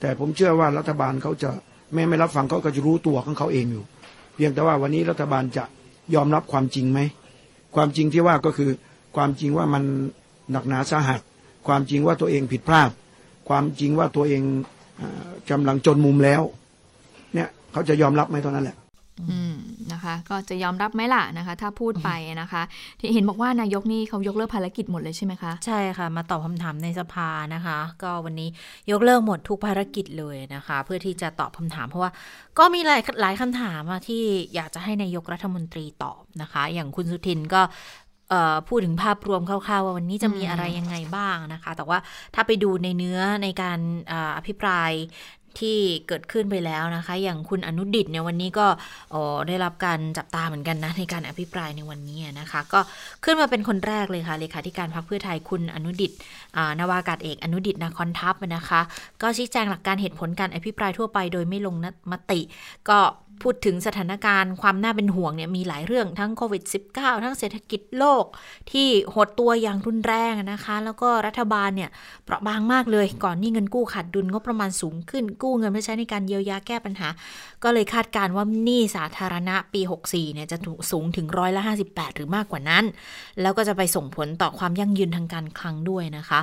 [0.00, 1.50] แต่ผมเชื่อว่ารัฐบาลเขาจะ
[1.94, 3.84] แม้ไม่รับฟังเขาก็จะรู้ตัวของเขาเองอยู่
[4.34, 5.64] เพียงแต่ว่าวันนี้รัฐบาลจะ
[6.14, 7.00] ยอมรับความจริงไหม
[7.74, 8.70] ความจริงที่ว่าก็คือ
[9.16, 9.82] ความจริงว่ามัน
[10.52, 11.20] หนักหนาสาหัส
[11.66, 12.90] ความจริงว่าตัวเองผิดพลาด
[13.48, 14.42] ความจริงว่าตัวเอง
[15.50, 16.42] กำลังจนมุมแล้ว
[17.34, 18.76] เนี่ยเขาจะยอมรับไหมตอนนั้นแหละ
[19.30, 19.49] อืมนะคะ
[20.28, 22.62] ก็จะยอมรับไหมล่ะนะคะ ถ้าพูดไปนะคะ
[23.00, 28.48] ที่เห็นบอกว่านายกนี่เขายกเลิกภารกิจหมดเลยใช่ไหมคะ ใช่ค่ะ มาตอบคำถามในสภานะคะ ก็วันนี้
[28.90, 32.10] ยกเลิกหมดทุกภารกิจเลยนะคะ เพื่อที่จะตอบคำถามเพราะว่า
[32.58, 34.22] ก็มีหลายหลายคำถามอะที่
[34.54, 37.62] อยากจะให้นายกรัฐมนตรีตอบนะคะ อย่างคุณสุทินก็
[38.32, 41.98] เอ่อพูดถึงภาพรวมคร่าวๆว่าวันนี้จะมีอืมอะไรยังไงบ้างนะคะ แต่ว่า
[42.34, 44.90] ถ้าไปดูในเนื้อในการเอ่ออภิปราย
[45.60, 48.66] ที่เกิดขึ้นไปแล้วนะคะ อย่างคุณอนุดิตเนี่ยวันนี้ก็
[49.48, 52.80] ได้รับการจับตาเหมือนกันนะในการอภิปรายในวันนี้นะคะ ก็
[53.24, 56.12] ขึ้นมาเป็นคนแรกเลยค่ะเลขาธิการพรรคเพื่อไทยคุณอนุดิต
[56.78, 58.80] นาวากาศเอกอนุดิตนาคอนทัพนะคะ
[59.22, 61.74] ก็ชี้แจงหลักการเหตุผลการอภิปรายทั่วไปโดยไม่ลง
[62.12, 62.40] มติ
[62.88, 62.98] ก็
[63.42, 66.62] พูดถึงสถานการณ์ความน่าเป็นห่วงเนี่ยมีหลายเรื่องทั้งโควิด
[66.94, 68.24] -19 ทั้งเศรษฐกิจโลก
[68.70, 71.90] ที่หดตัวอย่างรุนแรงนะคะ แล้วก็รัฐบาลเนี่ย
[72.24, 77.08] เปราะบางมากเลย ก่อนนี่เงินกู้ขาดดุลงบประมาณสูงขึ้น กู้เงินเพื่อใช้ในการเยียวยาแก้ปัญหา
[77.62, 82.84] ก็เลยคาดการณ์ว่าหนี้สาธารณะปี 64เนี่ยจะถูกสูงถึงร้อยละ58 หรือมากกว่านั้น
[83.40, 86.40] แล้วก็จะไปส่งผลต่อความยั่งยืนทางการคลังด้วยนะคะ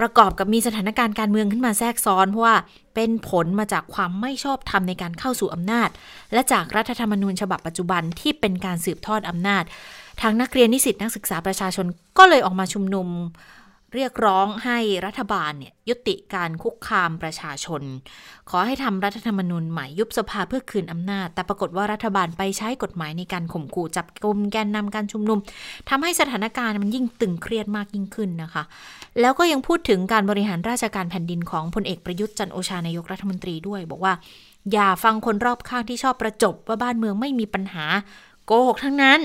[0.00, 2.56] ประกอบกับมีสถานการณ์การเมืองขึ้นมาแทรกซ้อน เพราะว่า
[2.94, 5.88] เป็นผลมาจากความไม่ชอบธรรมในการเข้าสู่อำนาจ
[6.32, 9.64] และจากรัฐธรรมนูญฉบับปัจจุบันที่เป็นการสืบทอดอำนาจ
[10.20, 11.86] ทางนักเรียนนิสิตนักศึกษาประชาชน
[12.18, 13.08] ก็เลยออกมาชุมนุม
[13.96, 17.82] เรียกร้องให้รัฐบาลเนี่ยยุติการคุกคามประชาชน
[18.50, 25.38] ขอให้ทำรัฐธรรมนูญใหม่ยุบสภาเพื่อคืนอำนาจ แต่ปรากฏว่ารัฐบาลไปใช้กฎหมายในการข่มขู่จับกลุ่มแกนนำการชุมนุม
[25.88, 28.62] ทำให้สถานการณ์มันยิ่งตึงเครียดมากยิ่งขึ้นนะคะ
[29.20, 34.12] แล้วก็ยังพูดถึงการบริหารราชการแผ่นดินของพลเอกประยุทธ์จันโอชานายกรัฐมนตรีด้วย บอกว่า
[34.72, 37.84] อย่าฟังคนรอบข้างที่ชอบประจบว่าบ้านเมืองไม่มีปัญหา
[38.46, 39.20] โกหกทั้งนั้น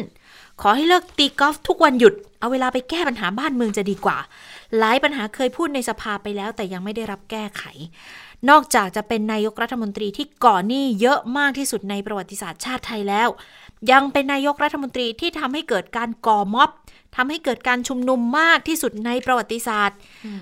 [0.62, 4.18] ขอให้เลิกตีกอล์ฟทุกวันหยุด เอาเวลาไปแก้ปัญหาบ้านเมืองจะดีกว่า
[4.80, 7.64] หลายปัญหาเคยพูดในสภาไปแล้ว แต่ยังไม่ได้รับแก้ไข
[8.50, 13.30] นอกจากจะเป็นนายกรัฐมนตรีที่ก่อหนี้เยอะมากที่สุดในประวัติศาสตร์ชาติไทยแล้ว
[13.92, 16.70] ยังเป็นนายกรัฐมนตรีที่ทำให้เกิดการก่อม็อบ
[17.16, 19.98] ทำให้เกิดการชุมนุมมากที่สุดในประวัติศาสตร์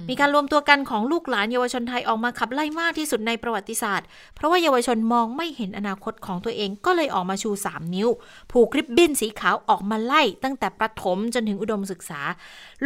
[0.09, 8.09] มีการรวมตัวกันของลูกหลานเยาวชนไทยออกมาขับไล่มากที่สุดในประวัติศาสตร์ เพราะว่าเยาวชนมองไม่เห็นอนาคตของตัวเองก็เลยออกมาชู 3 นิ้ว
[8.51, 12.21] ผูกริบบิ้นสีขาวออกมาไล่ ตั้งแต่ประถมจนถึงอุดมศึกษา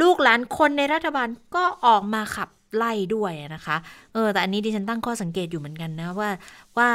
[0.01, 3.77] ลูกหลานคนในรัฐบาลก็ออกมาขับไล่ด้วยนะคะ
[4.13, 6.29] เออ แต่อันนี้ดิฉันตั้งข้อสังเกตอยู่เหมือนกันนะว่า
[6.77, 6.89] ว่า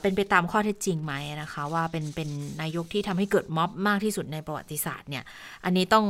[0.00, 2.28] เป็นไปตามข้อเท็จจริงไหมนะคะ ว่าเป็นเป็น
[2.60, 5.24] นายกที่ทำให้เกิดม็อบมากที่สุดในประวัติศาสตร์เนี่ย
[5.64, 6.06] อันนี้ต้อง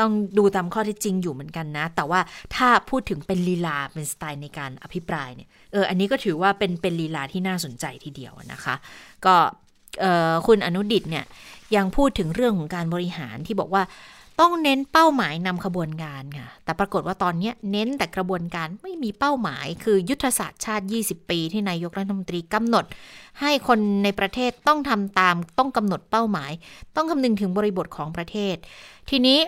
[0.00, 2.20] ต้องดูตามข้อเท็จจริงอยู่เหมือนกันนะ แต่ว่า
[2.54, 8.74] ถ้าพูดถึงเป็นลีลาเป็นสไตล์ในการอภิปรายเนี่ยเอออันนี้ก็ถือว่าเป็นเป็นลีลาที่น่าสนใจทีเดียวนะคะ
[9.26, 9.34] ก็
[10.46, 11.24] คุณอนุดิตเนี่ย
[11.76, 13.82] ยังพูดถึงเรื่องของการบริหารที่บอกว่า
[14.40, 22.84] ต้องเน้นเป้าหมายนำขบวนการค่ะ แต่ปรากฏว่าตอนนี้เน้นแต่กระบวนการไม่มีเป้าหมาย คือยุทธศาสตร์ชาติ 20 ปี ที่นายกรัฐมนตรีกำหนด
[23.40, 26.52] ให้คนในประเทศต้องทำตาม ต้องกำหนดเป้าหมาย
[26.96, 28.56] ต้องคำนึงถึงบริบทของประเทศ
[29.10, 29.38] ทีนี้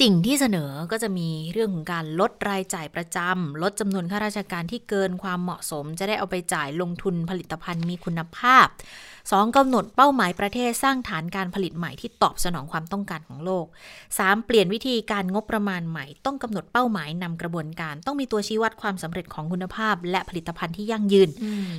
[0.00, 8.66] สิ่งที่เสนอก็จะมีเรื่องของการลดรายจ่ายประจำลดจำนวนข้าราชการที่เกินความเหมาะสม จะได้เอาไปจ่ายลงทุนผลิตภัณฑ์มีคุณภาพ
[9.12, 9.56] 2.
[9.56, 13.66] กำหนดเป้าหมายประเทศสร้างฐานการผลิตใหม่ที่ตอบสนองความต้องการของโลก
[14.06, 14.44] 3.
[14.46, 21.30] เปลี่ยนวิธีการงบประมาณใหม่ ต้องกำหนดเป้าหมายนำกระบวนการ ต้องมีตัวชี้วัดความสำเร็จของคุณภาพ และผลิตภัณฑ์ที่ยั่งยืน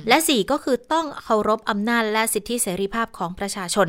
[0.08, 3.88] และ 4 ก็คือต้องเคารพอำนาจและสิทธิเสรีภาพของประชาชน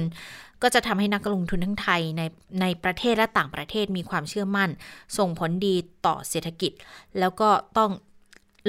[0.62, 2.22] ก็จะทำให้นักลงทุนทั้งไทยใน
[2.62, 4.70] ในประเทศและต่างประเทศมีความเชื่อมั่น
[5.18, 6.72] ส่งผลดีต่อเศรษฐกิจ
[7.20, 7.92] แล้วก็ต้อง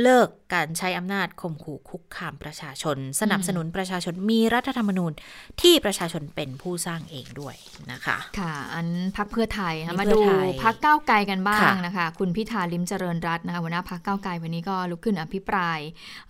[0.03, 5.13] เลิกการใช้อำนาจข่มขู่คุกคามประชาชน สนับสนุนประชาชนมีรัฐธรรมนูญ
[5.63, 7.55] ที่ประชาชนเป็นผู้สร้างเองด้วย
[7.93, 15.79] นะคะ ค่ะ อันพักเพื่อไทยนี่มาเพื่ดูอไทยพักก้าวไกลกันบ้างค่ะนะคะ คุณพิธาลิมเจริญรัตน์นะคะหัวหน้าพักก้าวไกลวันนี้ก็ลุกขึ้นอภิปราย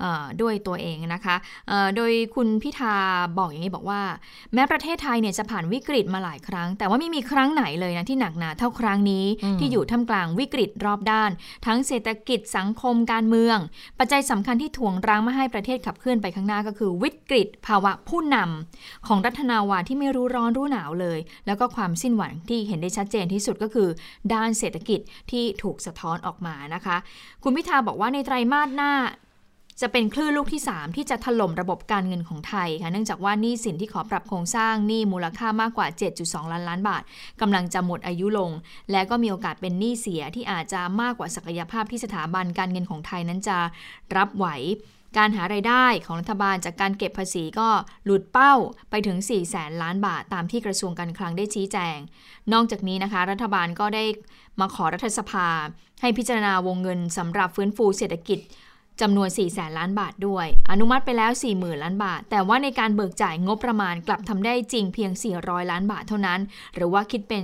[0.00, 1.36] เอ่อด้วยตัวเองนะคะ
[1.68, 2.94] เอ่อโดยคุณพิธา
[3.38, 4.00] บอกอย่างนี้บอกว่า
[4.54, 11.30] แม้ประเทศไทยเนี่ยจะผ่านวิกฤตมาหลายครั้ง แต่ว่าไม่มีครั้งไหนเลยนะที่หนักหนาเท่าครั้งนี้อืมที่อยู่ท่ามกลางวิกฤตรอบด้าน
[11.66, 13.58] ทั้งเศรษฐกิจสังคมการเมือง
[13.98, 23.88] ปัจจัยสำคัญที่ถ่วงรั้งไม่ให้ประเทศขับเคลื่อนไปข้างหน้าก็คือวิกฤต ภาวะผู้นำของรัฐนาวาที่ไม่รู้ร้อนรู้หนาวเลย แล้วก็ความสิ้นหวังที่เห็นได้ชัดเจนที่สุดก็คือ
[24.34, 26.96] ด้านเศรษฐกิจที่ถูกสะท้อนออกมานะคะ
[27.42, 28.92] คุณพิธาบอกว่าในไตรมาสหน้า
[29.80, 35.86] จะเป็นคลื่นลูกที่ 3 ที่จะถล่มระบบการเงินของไทยค่ะเนื่องจากว่าหนี้สินที่ขอปรับโครงสร้างหนี้มูลค่ามากกว่า
[36.20, 37.02] 7.2 ล้านล้านบาท
[37.40, 38.50] กำลังจะหมดอายุลง
[38.90, 43.58] และก็มีโอกาสเป็นหนี้เสียที่อาจจะมากกว่าศักยภาพที่สถาบันการเงินของไทยนั้นจะ
[44.16, 44.46] รับไหว
[45.18, 47.68] การหารายได้ของรัฐบาลจากการเก็บภาษีก็
[48.04, 48.54] หลุดเป้า
[48.90, 51.98] ไปถึง 4 แสนล้านบาทตามที่กระทรวงการคลังได้ชี้แจง
[52.52, 54.04] นอกจากนี้นะคะ รัฐบาลก็ได้
[54.60, 55.48] มาขอรัฐสภา
[56.00, 58.38] ให้พิจารณาวงเงินสำหรับฟื้นฟูเศรษฐกิจ
[59.00, 66.40] จำนวน4แสนล้านบาทด้วย อนุมัติไปแล้ว 40,000 ล้านบาท แต่ว่าในการเบิกจ่ายงบประมาณกลับทำได้จริงเพียง 400 ล้านบาทเท่านั้น
[66.74, 67.42] หรือว่าคิดเป็น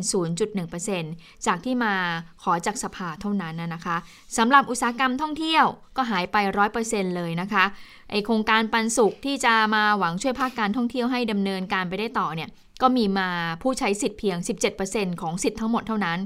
[0.73, 1.95] 0.1%จากที่มา
[2.43, 3.97] ขอจากสภาเท่านั้นนะนะคะ
[4.37, 5.64] สำหรับอุตสาหกรรมท่องเที่ยว
[5.97, 6.37] ก็หายไป
[6.77, 7.64] 100%เลยนะคะ
[8.11, 12.51] ไอโครงการปันสุขที่จะมาหวังช่วยภาคการท่องเที่ยวให้ดำเนินการไปได้ต่อเนี่ย
[12.85, 13.29] ก็มีมา
[13.62, 14.37] ผู้ใช้สิทธิ์เพียง
[14.81, 16.18] 17%ของสิทธิ์ทั้งหมดเท่านั้น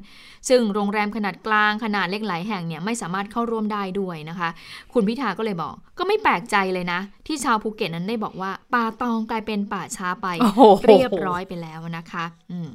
[0.49, 4.49] ซึ่งโรงแรมขนาดกลางขนาดเล็กหลายแห่งเนี่ยไม่สามารถเข้าร่วมได้ด้วยนะคะ
[4.93, 12.69] คุณพิธาก็เลยบอก ก็ไม่แปลกใจเลยนะ ที่ชาวภูเก็ตนั้นได้บอกว่าป่าตองกลายเป็นป่าช้าไปโอ้โหเรียบร้อยไปแล้วนะคะ อืม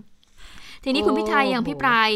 [0.83, 2.09] ทีนี้คุณพิธายังพิปราย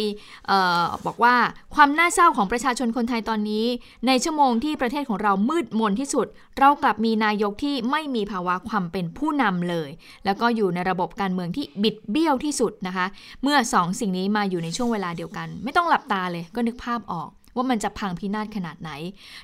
[0.47, 0.51] เอ
[0.83, 1.35] อบอกว่า
[1.75, 3.65] ความน่าเศร้าของประชาชนคนไทยตอนนี้
[4.07, 6.27] ในชั่วโมงที่ประเทศของเรามืดมนที่สุด
[6.59, 9.89] เรากลับมีนายกที่ไม่มีภาวะความเป็นผู้นำเลย
[10.25, 13.05] แล้วก็อยู่ในระบบการเมืองที่บิดเบี้ยวที่สุดนะคะ
[13.43, 18.91] เมื่อสองสิ่งนี้มาอยู่ในช่วงเวลาเดียวกัน ไม่ต้องหลับตาเลยก็นึกภาพออก ว่ามันจะพังพินาศขนาดไหน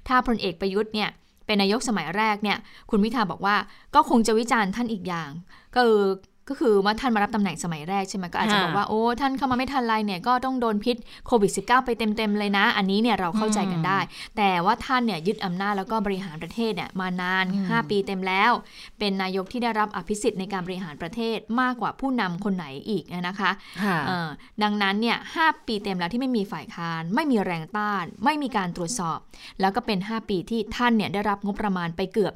[0.08, 1.10] ถ้าพลเอกประยุทธ์เนี่ย
[1.46, 2.58] เป็นนายกสมัยแรกเนี่ย
[2.90, 3.56] คุณพิธาบอกว่า
[3.96, 5.30] ก็คงจะวิจารณ์ท่านอีกอย่าง
[5.76, 6.04] ก็คือ
[6.50, 10.96] ก็คือว่าท่านมารับตำแหน่งสมัยแรกใช่ไหมก็อาจจะค่ะบอกว่าโอ้ท่านเข้ามาไม่ทันไรเนี่ยก็ต้องโดนพิษ
[11.28, 14.00] โควิด -19 ไปเต็มๆเลยนะ อันนี้เนี่ยเราเข้าใจกันได้
[14.38, 18.52] แต่ว่าท่านเนี่ยยึดอำนาจแล้วก็บริหารประเทศเนี่ยมานาน 5 ปีเต็มแล้ว
[19.00, 23.52] เป็นนายกที่ได้รับอภิสิทธิ์ในการบริหารประเทศมากกว่าผู้นำคนไหนอีกนะคะ
[23.84, 24.30] ค่ะเอ่อ
[24.64, 29.20] ดังนั้นเนี่ยหปีเต็มแล้วที่ไม่มีฝ่ายค้าน ไม่มีแรงต้าน ไม่มีการตรวจสอบ
[29.62, 32.34] แล้วก็เป็น 5 ปีที่ท่านเนี่ยได้รับงบประมาณไปเกือบ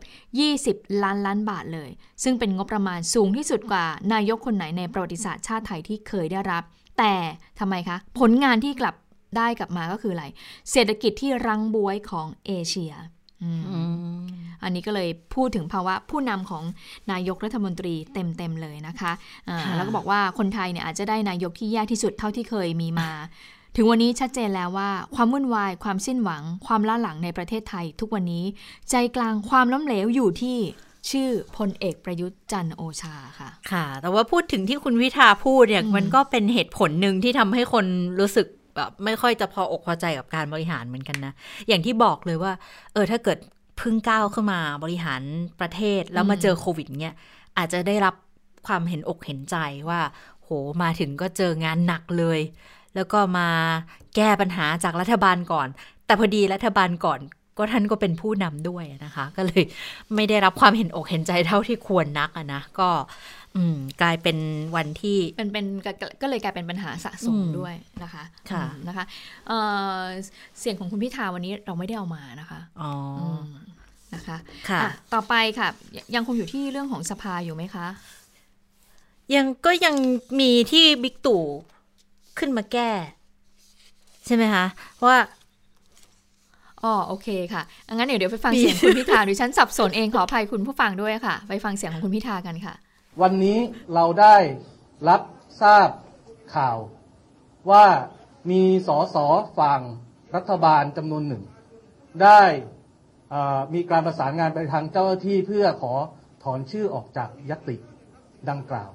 [0.87, 1.89] 20 ล้านล้านบาทเลย
[2.23, 6.63] ซึ่งเป็นงบประมาณสูงที่สุดกว่านายกคนไหนในประวัติศาสตร์ชาติไทยที่เคยได้รับ
[6.99, 7.13] แต่
[7.59, 8.95] ทำไมคะ ผลงานที่กลับ
[9.37, 10.25] ได้กลับมาก็คืออะไร
[10.71, 12.93] เศรษฐกิจที่รังบวยของเอเชีย
[14.63, 16.63] อันนี้ก็เลยพูดถึงภาวะผู้นำของ
[17.11, 23.09] นายกรัฐมนตรีเต็มๆเลยนะคะะแล้วก็บอกว่าคนไทยเนี่ยอาจจะได้นายกที่แย่ที่สุดเท่าที่เคยมีมา
[23.75, 28.45] ถึงวันนี้ชัดเจนแล้วว่าความวุ่นวาย ความสิ้นหวัง ความล้าหลังในประเทศไทย ทุกวันนี้
[28.89, 30.57] ใจกลางความล้มเหลวอยู่ที่
[31.09, 37.85] ชื่อพลเอกประยุทธ์จันทร์โอชาค่ะ ค่ะ แต่ว่าพูดถึงที่คุณวิทาพูดเนี่ยอืมมันก็เป็นเหตุผลหนึ่งที่ทำให้คน
[38.19, 41.33] รู้สึกแบบไม่ค่อยจะพออกพอใจกับการบริหารเหมือนกันนะ
[41.67, 42.53] อย่างที่บอกเลยว่า
[42.93, 43.37] เออถ้าเกิด
[43.77, 45.21] เพึ่งก้าวขึ้นมาบริหาร
[45.59, 47.15] ประเทศแล้วมาเจอโควิดเนี่ย
[47.57, 48.15] อาจจะได้รับ
[48.67, 49.55] ความเห็นอกเห็นใจ
[49.89, 49.99] ว่า
[50.43, 50.49] โห
[50.81, 52.39] มาถึงก็เจองานหนักเลย
[52.95, 53.49] แล้วก็มา
[54.15, 55.67] แก้ปัญหาจากรัฐบาลก่อน
[56.05, 57.19] แต่พอดีรัฐบาลก่อน
[57.57, 59.63] ก็ท่านก็เป็นผู้นำด้วยนะคะ ก็เลย
[60.15, 62.89] ไม่ได้รับความเห็นอกเห็นใจเท่าที่ควรนักอะนะก็
[63.55, 64.37] อืมกลายเป็น
[64.75, 65.91] วันที่เป็นเป็นก็
[66.21, 69.05] ก็เลยกลายเป็นปัญหาสะสมอืมด้วยนะคะค่ะอืมนะคะ
[69.47, 69.59] เอ่
[69.97, 69.99] อ
[70.59, 73.45] เสียงของคุณพิธาวันนี้เราไม่ได้เอามานะคะอ๋ออม
[74.15, 74.37] นะคะ
[74.69, 77.87] ค่ะอะต่อไปค่ะยยังคงอยู่ที่เรื่องของสภาอยู่ไหมคะ
[79.35, 79.95] ยังก็ยัง
[80.39, 81.43] มีที่บิ๊กตู่
[82.39, 82.89] ขึ้นมาแก้
[84.25, 84.65] ใช่ไหมคะ
[85.05, 85.17] ว่า
[86.83, 87.61] อ๋อโอเคค่ะ
[87.93, 92.73] งั้นเดี๋ยวเดี๋ยวไปฟังเสียงคุณพิธาดิฉันสับสนเองขออภัยคุณผู้ฟังด้วยค่ะ ไปฟังเสียงของคุณพิธากันค่ะ
[93.21, 93.59] วันนี้
[93.93, 94.35] เราได้
[95.09, 95.21] รับ
[95.61, 95.89] ทราบ
[96.55, 96.77] ข่าว
[97.71, 97.85] ว่า
[98.51, 99.17] มีสส
[99.59, 99.81] ฝั่ง
[100.35, 101.43] รัฐบาลจำนวนหนึ่ง
[102.23, 102.43] ได้
[103.29, 105.93] เอ่อมีการประสานงานไปทางเจ้าหน้าที่เพื่อขอ
[106.43, 107.75] ถอนชื่อออกจากยติ
[108.49, 108.91] ดังกล่าว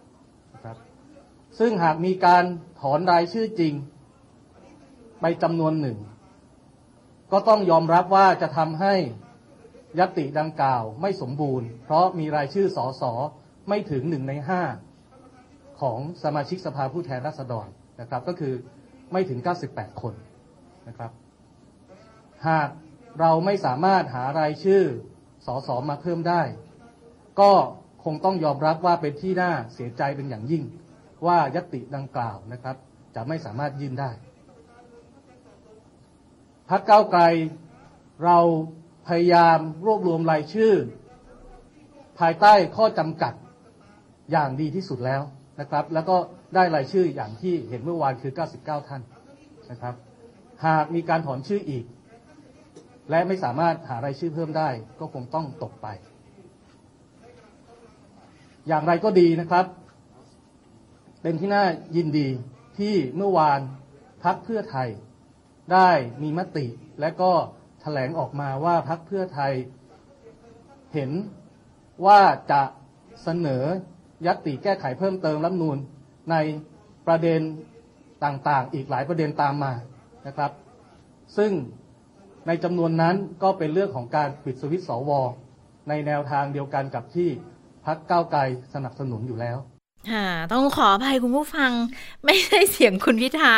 [0.55, 0.77] นะครับ
[1.59, 2.45] ซึ่งหากมีการ
[2.81, 3.75] ถอนรายชื่อจริง
[5.21, 5.99] ไปจำนวนหนึ่ง
[7.33, 8.95] ก็ต้องยอมรับว่าจะทำให้
[9.99, 13.13] ยติดังกล่าวไม่สมบูรณ์ เพราะมีรายชื่อสอสอ
[13.69, 14.63] ไม่ถึงหนึ่งในห้า
[15.81, 17.69] ของสมาชิกสภาผู้แทนราษฎร
[18.01, 18.55] นะครับ ก็คือ
[19.13, 19.39] ไม่ถึง
[19.71, 20.15] 98 คน
[20.89, 21.11] นะครับ
[22.49, 22.69] หาก
[23.21, 24.85] เราไม่สามารถหารายชื่อ
[25.47, 26.43] สอสอมาเพิ่มได้
[27.41, 27.53] ก็
[28.05, 30.63] คงต้องยอมรับว่าเป็นที่น่าเสียใจเป็นอย่างยิ่ง
[31.27, 32.77] ว่ายติดังกล่าวนะครับ
[33.15, 34.11] จะไม่สามารถยื่นได้
[36.75, 37.23] พักเก้าไกล
[38.25, 38.39] เรา
[39.09, 40.75] พยายามรวบรวมรายชื่อ
[42.19, 43.35] ภายใต้ข้อจำกัด
[44.31, 45.23] อย่างดีที่สุดแล้ว
[45.61, 46.17] นะครับ แล้วก็
[46.55, 49.03] ได้รายชื่ออย่างที่เห็นเมื่อวานคือ 99 ท่าน
[49.71, 49.95] นะครับ
[50.67, 51.85] หากมีการถอนชื่ออีก
[53.11, 54.69] และไม่สามารถหารายชื่อเพิ่มได้
[55.01, 55.87] ก็คงต้องตกไป
[58.69, 59.67] อย่างไรก็ดีนะครับ
[61.23, 61.65] เป็นที่น่า
[61.97, 62.29] ยินดี
[62.79, 63.61] ที่เมื่อวาน
[64.25, 64.91] พักเพื่อไทย
[65.73, 65.91] ได้
[66.23, 66.67] มีมติ
[67.01, 67.33] และก็
[67.83, 69.53] แถลงออกมาว่าพักเพื่อไทย
[70.95, 71.11] เห็น
[72.07, 72.21] ว่า
[72.53, 72.63] จะ
[73.23, 73.65] เสนอ
[74.27, 75.79] ยัตติแก้ไขเพิ่มเติมรัฐธรรมนูญ
[76.31, 76.37] ใน
[77.07, 77.41] ประเด็น
[78.25, 79.73] ต่างๆ อีกหลายประเด็นตามมา
[80.27, 80.53] นะครับ
[81.37, 81.53] ซึ่ง
[82.47, 85.11] ในจำนวนนั้นก็เป็นเรื่องของการปิดสวิตสว
[85.89, 87.29] ในแนวทางเดียวกันกับที่
[87.87, 88.41] พักก้าวไกล
[88.75, 89.59] สนับสนุนอยู่แล้ว
[90.11, 91.71] ค่ะต้องขออภัยคุณผู้ฟัง
[92.25, 93.57] ไม่ใช่เสียงคุณพิธา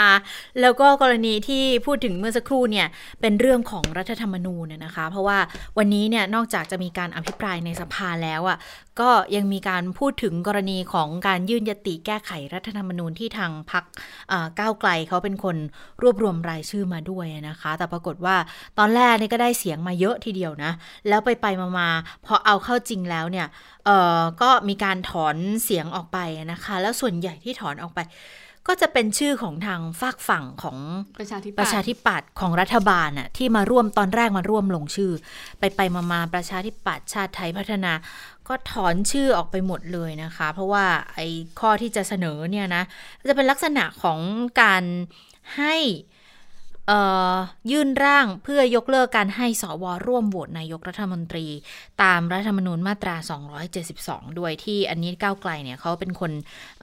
[0.60, 2.86] แล้วก็กรณีที่พูดถึงเมื่อสักครู่เนี่ย
[3.20, 5.38] เป็นเรื่องของรัฐธรรมนูญน่ะนะคะ เพราะว่า
[5.78, 8.58] วันนี้เนี่ยนอกจากจะมีการอภิปรายในสภาแล้วอะ
[9.00, 13.84] ก็ยังมีการพูดถึงกรณีของการยื่นยติแก้ไขรัฐธรรมนูญที่ทางพัก
[14.60, 15.56] ก้าวไกลเขาเป็นคน
[16.02, 18.36] รวบรวมรายชื่อมาด้วยนะคะ แต่ปรากฏว่า
[18.78, 20.72] ตอนแรกนี่ก็ได้เสียงมาเยอะทีเดียวนะ
[21.08, 21.46] แล้วไปไป
[21.78, 23.46] มาๆพอเอาเข้าจริงแล้วเนี่ย
[23.84, 26.18] เอ่อก็มีการถอนเสียงออกไป
[26.52, 28.00] นะคะ แล้วส่วนใหญ่ที่ถอนออกไป
[28.68, 30.78] ก็จะเป็นชื่อของทางฝากฝั่งของ
[31.16, 35.12] ประชาธิปัปตระชาย์ธิปัตย์ของรัฐบาลน่ะที่มาร่วมตอนแรกมาร่วมลงชื่อ
[35.58, 37.92] ไปไปมามาประชาธิปัตย์ชาติไทยพัฒนา
[38.48, 40.84] ก็ถอนชื่อออกไปหมดเลยนะคะ เพราะว่า
[41.14, 41.26] ไอ้
[41.60, 42.82] ข้อที่จะเสนอเนี่ยนะ
[43.28, 44.18] จะเป็นลักษณะของ
[44.62, 44.84] การ
[45.56, 45.76] ให้
[46.88, 47.00] เอ่
[47.32, 47.34] อ
[47.70, 51.46] ยื่นร่างเพื่อยกเลิกการให้สวร่วมโหวตนายกรัฐมนตรี
[52.02, 53.16] ตามรัฐธรรมนูญมาตรา
[53.76, 56.32] 272 ด้วยที่อันนี้ก้าวไกลเนี่ยเขาเป็นคน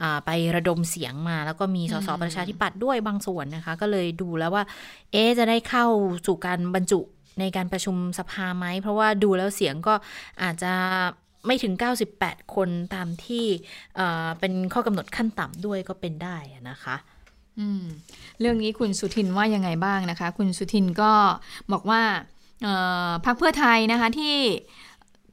[0.02, 4.64] อ่าไประดมเสียงมา แล้วก็มีสสประชาธิปัตย์ด้วยบางส่วนนะคะ ก็เลยดูแล้วว่า
[5.12, 5.86] เอ๊ะจะได้เข้า
[6.26, 7.00] สู่การบรรจุ
[7.40, 9.94] ในการประชุมสภาไหม เพราะว่าดูแล้วเสียงก็
[10.42, 10.72] อาจจะ
[11.46, 11.74] ไม่ถึง
[12.14, 13.46] 98 คนตามที่
[14.40, 16.36] เป็นข้อกำหนดขั้นต่ำด้วยก็เป็นได้
[16.70, 16.96] นะคะ
[18.40, 21.12] เรื่องนี้คุณสุทินว่ายังไงบ้างนะคะ คุณสุทินก็
[21.72, 22.02] บอกว่า
[23.24, 24.36] พรรคเพื่อไทยนะคะที่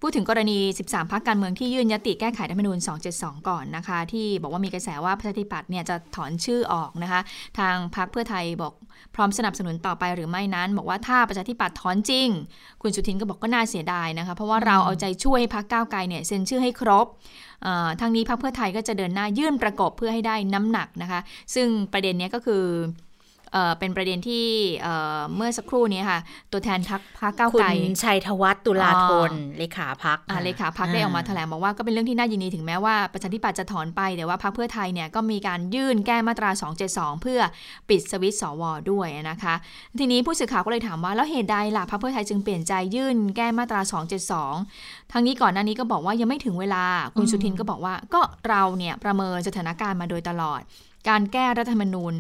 [0.02, 0.58] พูดถึงกรณี
[0.90, 2.78] 13 พักการเมืองที่ยื่นยติแก้ไขรัฐธรรมนูญ
[3.14, 7.22] 272 ก่อนนะคะ ที่บอกว่ามีกระแสว่าประชาธิปัตย์เนี่ยจะถอนชื่อออกนะคะ
[7.60, 8.74] ทางพรรคเพื่อไทยบอก
[9.16, 12.28] พร้อมสนับสนุนต่อไปหรือไม่นั้น บอกว่าถ้าประชาธิปัตย์ถอนจริง
[12.82, 17.06] คุณสุทินก็บอกก็น่าเสียดายนะคะ เพราะว่าเราเอาใจช่วยให้พรรคก้าวไกลเนี่ยเซ็นชื่อให้ครบ
[18.00, 21.20] ทางนี้พรรคเพื่อไทยก็จะเดินหน้ายื่นประกบเพื่อให้ได้น้ำหนักนะคะ
[21.56, 22.64] ซึ่งประเด็นนี้ก็คือ
[23.54, 24.46] เอ่อเป็นประเด็นที่
[24.80, 26.20] เอ่อเมื่อสักครู่นี้ค่ะ
[26.52, 27.70] ตัวแทนพรรคพรรคก้าวคุณไกล
[28.04, 36.50] ชัยธวัฒน์ตุลาธนอ๋อเลขาพักอ่าเลขาพักได้ออกมาแถลงบอกว่าก็เป็นเรื่องที่น่ายินดีถึงแม้ว่าประชาธิปัตย์จะถอนไปแต่ว่าพรรคเพื่อไทยเนี่ยก็มีการยื่นแก้มาตรา
[36.88, 37.40] 272 เพื่อ
[37.90, 39.54] ปิดสวิตช์สวด้วยนะคะ
[40.00, 43.82] ทีนี้ผู้สื่อข่าวก็เลยถามว่าแล้วเหตุใดล่ะพรรคเพื่อไทยจึงเปลี่ยนใจยื่นแก้มาตรา
[44.46, 46.84] 272ทางนี้ก่อนหน้านี้ก็บอกว่ายังไม่ถึงเวลา
[47.16, 50.62] คุณสุทินก็บอกว่าก็เราเนี่ยประเมินสถานการณ์มาโดยตลอด
[51.08, 52.16] การแก้รัฐธรรมนูญ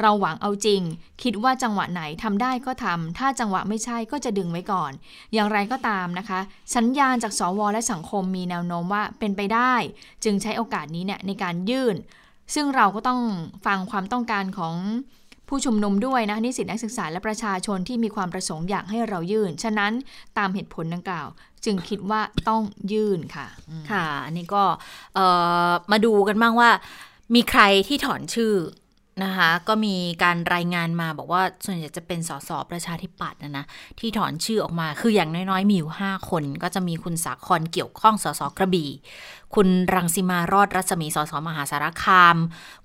[0.00, 0.82] เราหวังเอาจริง
[1.22, 4.92] คิดว่าจังหวะไหนทำได้ก็ทำถ้าจังหวะไม่ใช่ก็จะดึงไว้ก่อน
[5.34, 6.40] อย่างไรก็ตามนะคะ
[6.76, 9.74] สัญญาณจากสวและสังคมมีแนวโน้มว่าเป็นไปได้
[10.24, 11.96] จึงใช้โอกาสนี้เนี่ยในการยื่น
[12.54, 13.20] ซึ่งเราก็ต้อง
[13.66, 14.76] ฟังความต้องการของ
[15.48, 19.92] ผู้ชุมนุมด้วยนะนิสิตนักศึกษาและประชาชนที่มีความประสงค์อยากให้เรายื่น ฉะนั้น
[20.38, 21.28] ตามเหตุผลดังกล่าว
[21.64, 22.62] จึงคิดว่าต้อง
[22.92, 23.46] ยื่นค่ะ
[23.90, 24.62] ค่ะ อันนี้ก็
[25.92, 26.70] มาดูกันบ้างว่า
[27.34, 28.54] มีใครที่ถอนชื่อ
[29.24, 33.64] นะคะก็มีการรายงานมาบอกว่าส่วนใหญ่จะเป็นสสประชาธิปัตย์นะนะ
[33.98, 38.90] ที่ถอนชื่อออกมาคืออย่างน้อยๆ มีอยู่ 5 คน ก็จะมีคุณสาครเกี่ยวข้องสสกระบี่
[39.54, 42.36] คุณรังสิมารอดรัศมีสสมหาสารคาม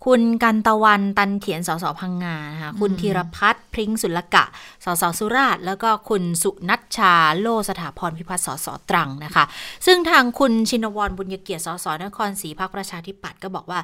[0.06, 4.44] คุณกันตะวันตันเถียนสสพังงานะคะคุณธีรพัฒน์พริ้งสุลกะ
[4.86, 9.46] สสสุราษฎร์แล้วก็คุณสุนัชชาโลสถาพรพิพัฒน์สสตรังนะคะ
[9.86, 13.80] ซึ่งทางคุณชินวรบุญยเกียรติสสนครศรีพักประชาธิปัตย์ก็บอกว่า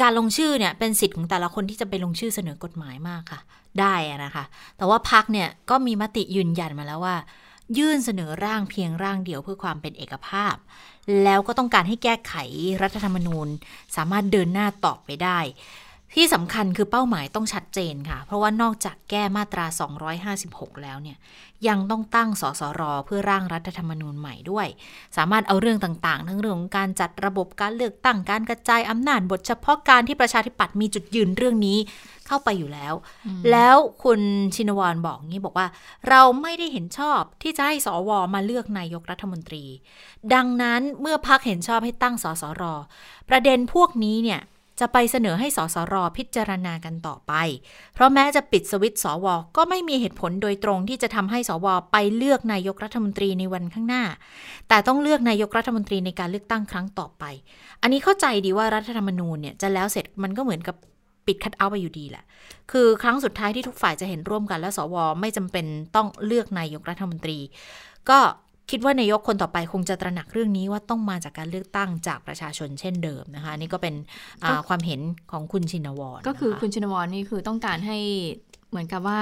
[0.00, 3.40] การลงชื่อเนี่ยเป็นสิทธิ์ของแต่ละคนที่จะไปลงชื่อเสนอกฎหมายมากค่ะ
[3.80, 3.94] ได้
[4.24, 4.44] นะคะ
[4.76, 7.16] แต่ว่าพักเนี่ยก็มีมติยืนยันมาแล้วว่า
[7.78, 10.54] ยื่นเสนอร่างเพียงร่างเดียวเพื่อความเป็นเอกภาพ
[11.24, 12.34] แล้วก็ต้องการให้แก้ไข
[12.82, 13.48] รัฐธรรมนูญ
[13.96, 15.38] สามารถเดินหน้าต่อไปได้
[16.14, 19.66] ที่สำคัญคือเป้าหมายต้องชัดเจนค่ะ เพราะว่านอกจากแก้มาตรา
[20.24, 21.18] 256 แล้วเนี่ย
[21.68, 24.66] ยังต้องตั้งสสร เพื่อร่างรัฐธรรมนูญใหม่ด้วย
[25.16, 31.78] สามารถเอาเรื่องต่างๆ ทั้งเรื่องของการจัดระบบการเลือกตั้งการกระจายอำนาจบทเฉพาะการที่ประชาธิปัตย์มีจุดยืนเรื่องนี้
[32.26, 32.94] เข้าไปอยู่แล้ว
[33.50, 34.20] แล้วคุณ
[34.54, 35.66] ชินวรบอกงี้บอกว่า
[36.08, 39.64] เราไม่ได้เห็นชอบที่จะให้สวมาเลือกนายกรัฐมนตรี
[40.34, 42.62] ดังนั้นเมื่อพักเห็นชอบให้ตั้งสสร
[43.28, 44.40] ประเด็นพวกนี้เนี่ย
[44.80, 47.32] จะไปเสนอให้สสรพิจารณากันต่อไป
[47.94, 49.26] เพราะแม้จะปิดสวิตช์สว
[49.56, 54.04] ก็ไม่มีเหตุผลโดยตรงที่จะทำให้สวไปเลือกนายกรัฐมนตรีในวันข้างหน้า
[54.68, 57.24] แต่ต้องเลือกนายกรัฐมนตรีในการเลือกตั้งครั้งต่อไป
[57.82, 60.76] อันนี้เข้าใจดีว่ารัฐธรรมนูญเนี่ยจะแล้วเสร็จมันก็เหมือนกับ
[61.26, 62.24] ปิดคัดเอาไปอยู่ดีแหละ
[62.70, 65.64] คือครั้งสุดท้ายที่ทุกฝ่ายจะเห็นร่วมกัน และสวไม่จำเป็น
[65.96, 67.38] ต้องเลือกนายกรัฐมนตรี
[68.10, 68.18] ก็
[68.70, 73.94] คิดว่านายกคนต่อไปคงจะตระหนักเรื่องนี้ว่าต้องมาจากการเลือกตั้งจากประชาชนเช่นเดิมนะคะอันนี่ก็เป็น
[74.44, 75.00] อ่าความเห็น
[75.32, 77.98] ของคุณชินวรก็คือนะะคุณชินวรนี่คือต้องการให้
[78.70, 79.20] เหมือนกับว่า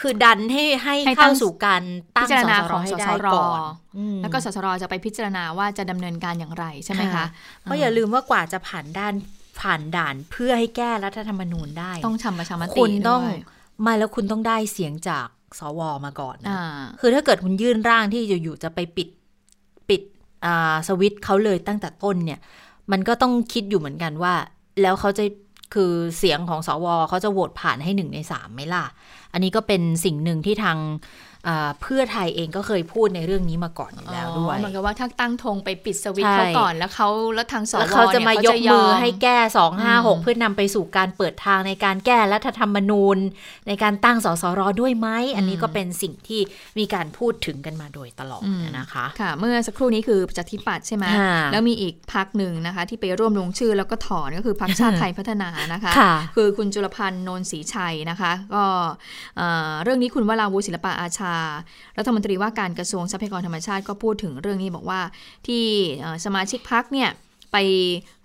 [0.00, 1.82] คือดันให้ให้ให้ตั้เข้างสู่การ
[2.16, 3.60] ตั้พิงจารณาสสของให้สได้สรก่อน
[3.96, 7.24] อืมแล้วก็สสรจะไปพิจารณาว่าจะดำเนินการอย่างไรใช่ไหมคะ
[7.62, 9.14] เพราะอย่าลืมว่ากว่าจะผ่านด้าน
[9.60, 13.38] ผ่านด่านเพื่อให้แก้รัฐธรรมนูญได้ ต้องทำประชามติคุณต้องด้วย
[13.86, 15.26] มาแล้วคุณต้องได้เสียงจาก
[15.58, 16.62] สวมาก่อนนะอ่า
[17.00, 19.08] คือถ้าเกิดคุณยื่นร่างที่อยู่ๆจะไปปิด
[19.88, 20.02] ปิด
[20.44, 22.40] อ่าสวิตช์เขาเลยตั้งแต่ต้นเนี่ย
[22.92, 24.34] มันก็ต้องคิดอยู่เหมือนกันว่า
[24.82, 25.24] แล้วเขาจะ
[25.74, 28.84] คือเสียงของสวเขาจะโหวตผ่านให้หนึ่งในสามไหมล่ะ
[29.32, 31.29] อันนี้ก็เป็นสิ่งหนึ่งที่ทางอ่า
[31.82, 43.18] เพื่อไทยเองก็เคยพูดในเรื่องนี้มาก่อนอยู่แล้วด้วยอ๋อเหมือนกับว่าถ้าตั้งธงไปปิดสวิตช์ใช่เขาก่อนแล้วเขาแล้วทางสวแล้วเขาจะนี่มายกเขมืออให้แก้สองห้าหกอืมเพื่อนำไปสู่การเปิดทางในการแก้รัฐธรรมนูญ
[43.68, 46.40] ในการตั้งสสรด้วยไหมอันนี้ก็เป็นสิ่งที่
[46.78, 48.44] มีการพูดถึงกันมาโดยตลอด
[48.78, 58.64] นะคะค่ะเมื่อสักครู่นี้คือประชาธิปัตย์ใช่ไหมค่ะแล้วมีอีกพักหนึ่งนะคะ ที่ไปร่วมลงชื่อแล้วก็ถอนก็คือพักชาติไทยพัฒนานะคะค่ะคือคุณจุลพันธ์โนนศรีชัยนะคะ ก็
[59.36, 61.29] เอ่อเรื่องนี้คุณวราวุฒิศิลปะอาชา
[61.98, 65.00] รัฐมนตรีว่าการกระทรวงทรัพยากรธรรมชาติก็พูดถึงเรื่องนี้บอกว่า
[65.46, 65.64] ที่
[66.00, 67.10] เอ่อสมาชิกพักเนี่ย
[67.52, 67.56] ไป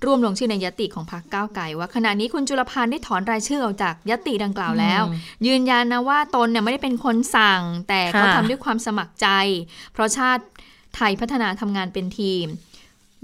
[0.06, 9.28] ร่วมลงชื่อในยติของพรรคก้าวไกลว่าขณะนี้คุณจุลพันธ์ได้ถอนรายชื่อออกจากยติดังกล่าวแล้วอืมยืนยันนะว่าตนเนี่ยไม่ได้เป็นคนสั่ง แต่เขาค่ะทำด้วยความสมัครใจ
[9.94, 10.44] เพราะชาติ
[10.96, 12.46] ไทยพัฒนาทำงานเป็นทีม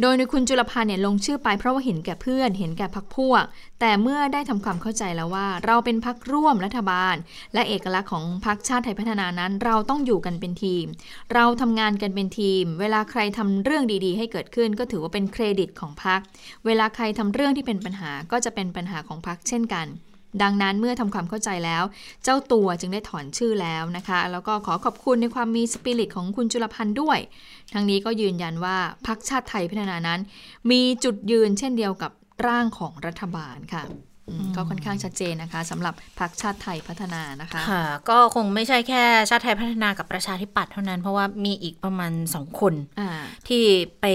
[0.01, 3.43] โดยในคุณจุลพันธ์เนี่ยลงชื่อไปเพราะว่าเห็นแก่เพื่อน เห็นแก่พักพวก
[3.79, 7.15] แต่เมื่อได้ทำความเข้าใจแล้วว่า เราเป็นพักร่วมรัฐบาล
[7.53, 10.85] และเอกลักษณ์ของพักชาติไทยพัฒนานั้น เราต้องอยู่กันเป็นทีม
[11.33, 16.19] เราทำงานกันเป็นทีม เวลาใครทำเรื่องดีๆ ให้เกิดขึ้น ก็ถือว่าเป็นเครดิตของพัก
[16.65, 19.87] เวลาใครทำเรื่องที่เป็นปัญหาก็จะเป็นปัญหาของพักเช่นกัน
[20.41, 21.83] ดังนั้นเมื่อทำความเข้าใจแล้ว
[22.23, 27.19] เจ้าตัวจึงได้ถอนชื่อแล้วนะคะ แล้วก็ขอขอบคุณในความมีสปิริตของคุณจุลพันธ์ด้วย
[27.73, 28.77] ทั้งนี้ก็ยืนยันว่า
[29.07, 30.19] พักชาติไทยพัฒนานั้น
[30.71, 32.11] มีจุดยืนเช่นเดียวกับ
[32.47, 33.83] ร่างของรัฐบาลค่ะ
[34.55, 43.09] ก็ค่อนข้างชัดเจนนะคะสำหรับพักชาติไทยพัฒนานะคะ ค่ะ ก็คงไม่ใช่แค่ชาติไทยพัฒนากับประชาธิปัตย์เท่านั้น เพราะว่ามีอีกประมาณสองคนอ่า
[43.47, 43.63] ที่
[44.01, 44.05] ไป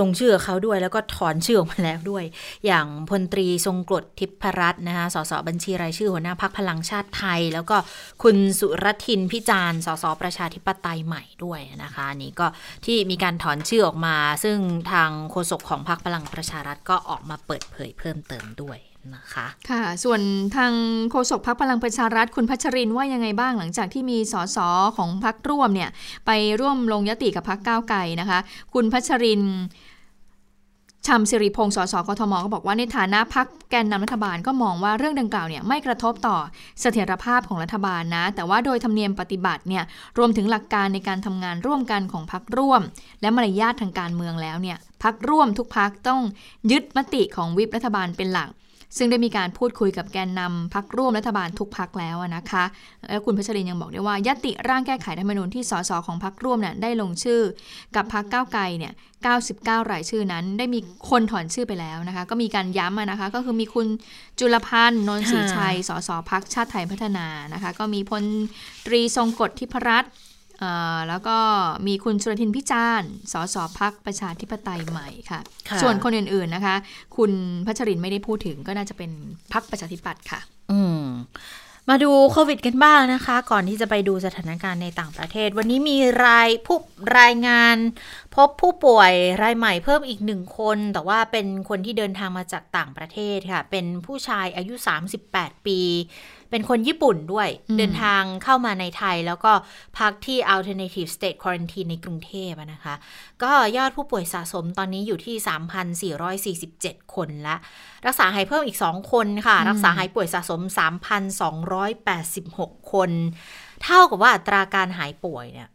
[0.00, 2.24] ลงชื่อเขาด้วย แล้วก็ถอนชื่อออกมาแล้วด้วย
[2.66, 7.76] อย่างพลตรีทรงกรดทิพรัตน์นะคะสสบัญชีรายชื่อหัวหน้าพักพลังชาติไทย แล้วก็
[8.22, 12.46] คุณสุรทินพิจารณ์สสประชาธิปไตยใหม่ด้วยนะคะอันนี้ก็
[12.86, 14.58] ที่มีการถอนชื่อออกมา ซึ่ง
[14.92, 18.78] ทางโฆษกของพรรคพลังประชารัฐก็ออกมาเปิดเผยเพิ่มเติมด้วย
[19.14, 20.20] นะคะ ค่ะ ส่วน
[20.56, 20.72] ทาง
[21.10, 24.58] โฆษกพักพลังประชารัฐคุณพัชรินว่ายังไงบ้างหลังจากที่มีสส
[24.96, 25.90] ของพักร่วมเนี่ย
[26.26, 26.30] ไป
[26.60, 28.38] ร่วมลงยติกับพักก้าวไกลนะคะ
[28.74, 29.42] คุณพัชริน
[31.08, 36.36] ชำสิริพงศ์สสกทมก็บอกว่าในฐานะพักแกนนำรัฐบาลก็มองว่าเรื่องดังกล่าวเนี่ยไม่กระทบต่อ
[36.80, 39.84] เสถียรภาพของรัฐบาลนะ แต่ว่าโดยธรรมเนียมปฏิบัติเนี่ย
[40.18, 42.82] รวมถึงหลักการในการทำงานร่วมกันของพักร่วม
[43.20, 46.20] และมารยาททางการเมืองแล้วเนี่ยพักร่วมทุกพักต้อง
[46.70, 48.48] ยึดมติของวิปรัฐบาลเป็นหลัก
[48.98, 52.64] ซึ่งได้มีการพูดคุยกับแกนนำพักร่วมรัฐบาลทุกพักแล้วนะคะ
[53.08, 57.40] แล้วคุณพัชรินยังบอกได้ว่ายติร่างแก้ไขรัฐมนูญที่สสของพักร่วมเนี่ยได้ลงชื่อ
[57.96, 58.92] กับพักก้าวไกลเนี่ย
[59.42, 60.80] 99 รายชื่อนั้น ได้มี
[61.10, 63.86] คนถอนชื่อไปแล้วนะคะ ก็มีการย้ำนะคะ ก็คือมีคุณ
[64.38, 68.22] จุลพันธ์นนทศรีชัยสสพักชาติไทยพัฒนานะคะ ก็มีพล
[68.86, 70.10] ตรีทรงกฎทิพรัตน์
[71.08, 71.38] แล้วก็
[71.86, 75.40] มีคุณสุรทินพิจารณ์สสพักประชาธิปไตยใหม่ค่ะ
[75.82, 76.76] ส่วนคนอื่นๆนะคะ
[77.16, 77.32] คุณ
[77.66, 79.10] พัชรินไม่ได้พูดถึงก็น่าจะเป็น
[79.52, 80.40] พักประชาธิปัตย์ค่ะ
[80.70, 81.04] อืม
[81.90, 86.78] มาดูโควิดกันบ้างนะคะ ก่อนที่จะไปดูสถานการณ์ในต่างประเทศ วันนี้มีรายผู้
[87.18, 87.76] รายงาน
[88.34, 94.74] พบผู้ป่วยรายใหม่เพิ่มอีกหนึ่งคน แต่ว่าเป็นคนที่เดินทางมาจากต่างประเทศค่ะ เป็นผู้ชายอายุ
[95.20, 95.80] 38 ปี
[96.54, 99.52] เป็นคนญี่ปุ่นด้วย เดินทางเข้ามาในไทย แล้วก็
[99.98, 102.94] พักที่ Alternative State Quarantine ในกรุงเทพนะคะ
[103.42, 105.36] ก็ยอดผู้ป่วยสะสมตอนนี้อยู่ที่
[106.80, 107.56] 3,447 คนละ
[108.06, 110.60] รักษาหายเพิ่มอีก 2 คนค่ะ รักษาหายป่วยสะสม
[112.36, 113.10] 3,286 คน
[113.84, 115.68] เท่ากับว่าอัตราการหายป่วยเนี่ย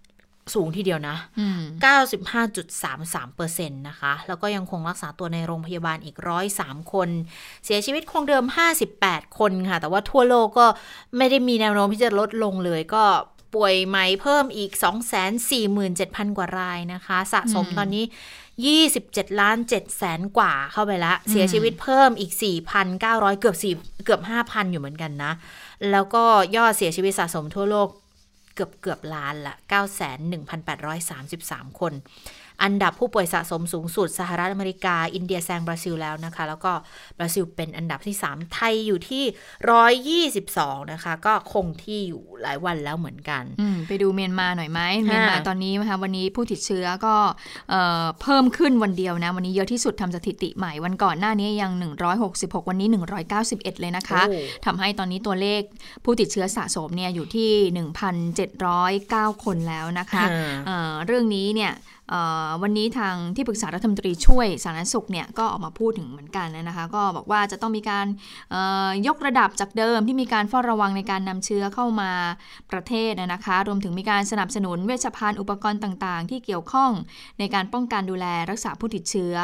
[0.55, 1.17] สูงทีเดียวนะ
[2.47, 6.17] 95.33%นะคะ แล้วก็ยังคงรักษาตัวในโรงพยาบาลอีก
[6.55, 7.09] 103 คน
[7.65, 8.45] เสียชีวิตคงเดิม
[8.89, 10.65] 58 คนค่ะ แต่ว่าทั่วโลกก็
[11.17, 13.03] ไม่ได้มีแนวโน้มที่จะลดลงเลยก็
[13.55, 14.71] ป่วยใหม่เพิ่มอีก
[15.55, 18.05] 247,000 กว่ารายนะคะ สะสมตอนนี้
[18.71, 22.31] 27 ล้าน7แสนกว่าเข้าไปละ เสียชีวิตเพิ่มอีก
[22.85, 25.31] 4,900 เกือบ4เกือบ 5,000 อยู่เหมือนกันนะ
[25.91, 26.23] แล้วก็
[26.55, 27.87] ยอดเสียชีวิตสะสมทั่วโลก
[28.59, 29.55] เกือบเกือบล้านละ
[31.65, 31.93] 9,1,833 คน
[32.63, 36.71] อันดับผู้ป่วยสะสมสูงสุด สหรัฐอเมริกา อินเดียแซงบราซิลแล้วนะคะ แล้วก็
[37.17, 39.23] บราซิลเป็นอันดับที่ 3 ไทยอยู่ที่
[40.37, 43.43] 122 นะคะ ก็คงที่อยู่หลายวันแล้วเหมือนกัน
[43.87, 47.15] ไปดูเมียนมาหน่อยไหมเมียนมาตอนนี้นะคะวันนี้ผู้ติดเชื้อก็
[48.21, 51.71] เพิ่มขึ้นวันเดียวนะ วันนี้เยอะที่สุดทำสถิติใหม่วันก่อนหน้านี้ยัง
[52.19, 52.87] 166 วันนี้
[53.35, 54.21] 191 เลยนะคะ
[54.65, 55.61] ทำให้ตอนนี้ตัวเลข
[56.03, 57.51] ผู้ติดเชื้อสะสมเนี่ยอยู่ที่
[58.49, 60.23] 1,709 คนแล้วนะคะ
[61.05, 61.73] เรื่องนี้เนี่ย
[62.61, 68.07] วันนี้ทางที่ปรึกษารัฐมนตรีช่วยสาธารณสุขเนี่ยก็ออกมาพูดถึงเหมือนกันนะคะ ก็บอกว่าจะต้องมีการ
[69.07, 72.11] ยกระดับจากเดิมที่มีการเฝ้าระวังในการนำเชื้อเข้ามา
[72.71, 76.91] ประเทศนะคะ รวมถึงมีการสนับสนุนเวชภัณฑ์อุปกรณ์ต่างๆ ที่เกี่ยวข้อง
[77.39, 79.35] ในการป้องกันดูแลรักษาผู้ติดเชื้อ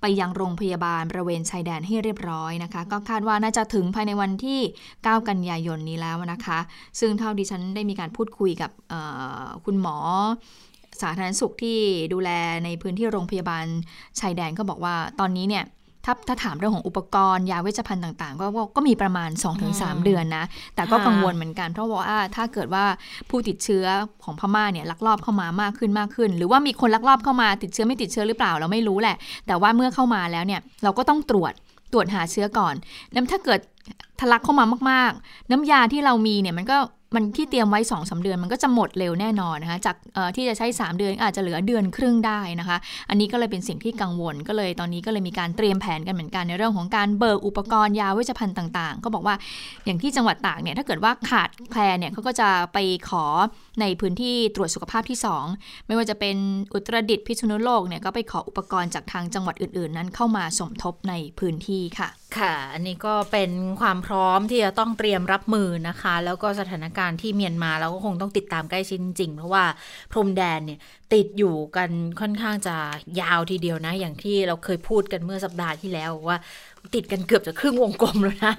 [0.00, 4.60] ไปยังโรงพยาบาลบริเวณชายแดนให้เรียบร้อยนะคะ ก็คาดว่าน่าจะถึงภายในวันที่
[4.92, 6.58] 9 กันยายนนี้แล้วนะคะ
[7.00, 8.70] ซึ่งเท่าที่ฉันได้มีการพูดคุยกับ
[9.64, 9.98] คุณหมอ
[11.00, 11.78] สาธารณสุขที่
[12.12, 12.30] ดูแล
[12.64, 13.64] ในพื้นที่โรงพยาบาล
[14.20, 15.66] ชายแดนก็บอกว่าตอนนี้เนี่ย
[16.06, 19.30] ถ้าถ้าถามเรื่องของอุปกรณ์ยาเวชภัณฑ์ต่างๆ ก็ก็มีประมาณ
[19.68, 22.84] 2-3 เดือนนะ แต่ก็กังวลเหมือนกัน เพราะว่าถ้าเกิดว่า
[23.30, 23.86] ผู้ติดเชื้อ
[24.24, 29.16] ของพม่าเนี่ยลักลอบเข้ามามากขึ้นมากขึ้น หรือว่ามีคนลักลอบเข้ามาติดเชื้อไม่ติดเชื้อหรือเปล่าเราไม่รู้แหละ
[29.46, 31.52] แต่ว่าเมื่อเข้ามาแล้วเนี่ยเราก็ต้องตรวจ
[31.92, 32.74] ตรวจหาเชื้อก่อน
[33.12, 33.60] แล้วถ้าเกิด
[34.20, 36.78] ทะลักเข้ามามาก ๆ น้ำยาที่เรามีเนี่ยมันก็
[37.14, 39.96] มันที่เตรียมไว้2อสาเดือนมันก็จะหมดเร็วแน่นอนนะคะจาก
[40.36, 42.76] ที่จะใช้ 3 เดือนอาจจะเหลือเดือนครึ่งได้นะคะ
[43.10, 49.34] อันนี้ก็เลยเป็นสิ่งที่กังวลก็เลยตอนนี้ก็เลยมีการเตรียมแผนกันเหมือนกันในเรื่องของการเบิกอุปกรณ์ยาเวชภัณฑ์ต่างๆ ก็บอกว่า
[49.84, 53.24] อย่างที่จังหวัดตากเนี่ยถ้าเกิดว่าขาดแคลนเนี่ยเขาก็จะไปขอ
[53.80, 55.18] ในพื้นที่ตรวจสุขภาพที่
[55.52, 56.36] 2 ไม่ว่าจะเป็น
[56.74, 62.08] อุตรดิตถ์พิษณุโลกเนี่ยก็ไปขออุปกรณ์จากทางจังหวัดอื่นๆ นั้นเข้ามาสมทบในพื้นที่ค่ะ
[62.38, 69.64] ค่ะ อันนี้ก็เป็นความพร้อมที่จะต้องเตรียมรับมือนะคะ แล้วก็สถานการณ์ที่เมียนมาเราก็คงต้องติดตามใกล้ชิดจริง เพราะว่า
[70.12, 70.78] พรมแดนเนี่ย
[71.14, 72.76] ติดอยู่กันค่อนข้างจะ
[73.20, 76.38] ยาวทีเดียวนะ อย่างที่เราเคยพูดกันเมื่อสัปดาห์ที่แล้วว่า
[76.94, 78.54] ติดกันเกือบจะครึ่งวงกลมแล้วนะ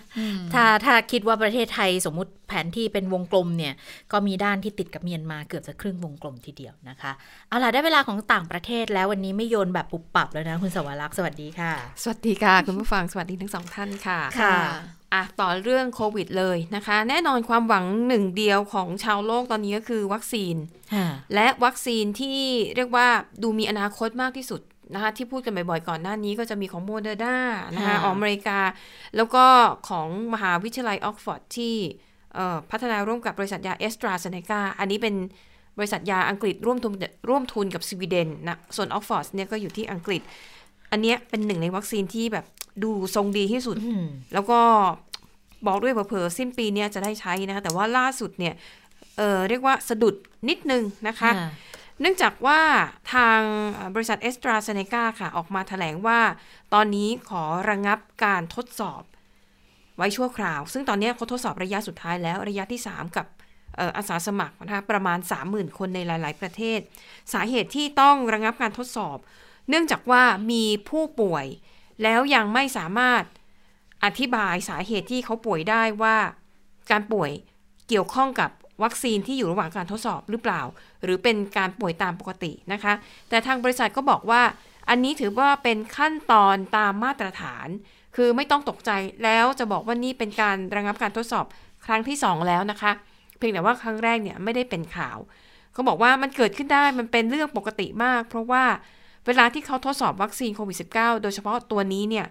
[0.54, 3.74] ถ้าถ้าคิดว่าประเทศไทยสมมุติแผนที่เป็นวงกลมเนี่ย
[4.12, 7.12] ก็มีด้านที่ติดกับเมียนมาเกือบจะครึ่งวงกลมทีเดียวนะคะ
[7.50, 11.74] เอาล่ะได้เวลาของต่างประเทศแล้ววันนี้ไม่โยนแบบปุบปับแล้วนะ คุณสวรักษ์สวัสดีค่ะ
[12.04, 14.58] สวัสดีค่ะ คุณผู้ฟังสวัสดีทั้งสองท่านค่ะค่ะ
[15.14, 20.56] อะต่อเรื่องโควิดเลยนะคะ แน่นอนความหวังหนึ่งเดียวของชาวโลกตอนนี้ก็คือวัคซีน
[21.34, 22.40] และวัคซีนที่
[22.76, 23.08] เรียกว่า
[23.44, 24.62] ดูมีอนาคตมากที่สุด
[24.94, 27.38] นะคะที่พูดกันบ่อยๆก่อนหน้านี้ก็จะมีของโมเดอร์นา
[27.76, 28.60] นะคะอเมริกา
[29.16, 29.46] แล้วก็
[29.90, 31.76] ของมหาวิทยาลัยออกซฟอร์ดที่
[32.72, 35.16] พัฒนาร่วมกับบริษัทยาแอสตราเซเนกาอันนี้เป็น
[35.78, 36.94] บริษัทยาอังกฤษร่วมทุน
[37.30, 40.22] ร่วมทุนกับสวีเดนนะส่วนออกซฟอร์ดเนี่ยก็อยู่ที่อังกฤษ
[40.92, 42.46] อันนี้เป็นหนึ่งในวัคซีนที่แบบ
[42.84, 43.78] ดูทรงดีที่สุด
[44.34, 44.60] แล้วก็
[45.68, 48.54] บอกด้วยเผลอๆสิ้นปีนี้จะได้ใช้นะคะแต่ว่าล่าสุดเนี่ย
[49.18, 50.16] เเรียกว่าสะดุด
[50.50, 51.32] นิดนึงนะคะ
[52.04, 52.62] เนื่องจากว่า
[53.14, 53.40] ทาง
[53.96, 56.20] บริษัทเอสตราเซเนกาค่ะ ออกมาถแถลงว่า
[56.74, 59.02] ตอนนี้ขอระงงับการทดสอบ
[59.98, 63.26] ไว้ชั่วคราว ซึ่งตอนนี้เขาทดสอบระยะสุดท้ายแล้วระยะที่ 3 กับ
[63.98, 66.80] อาสาสมัครนะคะประมาณ 30,000 คนในหลาย ๆ ประเทศ
[67.34, 69.18] สาเหตุที่ต้องระงงับการทดสอบ
[69.70, 71.46] เนื่องจากว่ามีผู้ป่วย
[72.04, 73.24] แล้วยังไม่สามารถ
[74.04, 76.18] อธิบายสาเหตุที่เขาป่วยได้ว่า
[76.92, 77.32] การป่วย
[77.88, 78.52] เกี่ยวข้องกับ
[78.84, 80.62] วัคซีนที่อยู่ระหว่างการทดสอบหรือเปล่า
[81.04, 82.94] หรือเป็นการป่วยตามปกตินะคะ
[83.30, 84.42] แต่ทางบริษัทก็บอกว่า
[84.90, 87.68] อันนี้ถือว่าเป็นขั้นตอนตามมาตรฐาน
[88.16, 88.92] คือไม่ต้องตกใจ
[89.24, 91.46] แล้วจะบอกว่านี่เป็นการระงับการทดสอบ
[91.86, 92.92] ครั้งที่ 2 แล้วนะคะ
[93.38, 95.18] เพียงแต่ว่าครั้งแรกเนี่ยไม่ได้เป็นข่าว
[95.74, 98.64] เขาบอกว่ามันเกิดขึ้นได้มันเป็นเรื่องปกติมาก เพราะว่า
[99.26, 102.28] เวลาที่เขาทดสอบวัคซีนโควิด -19 โดยเฉพาะตัวนี้เนี่ย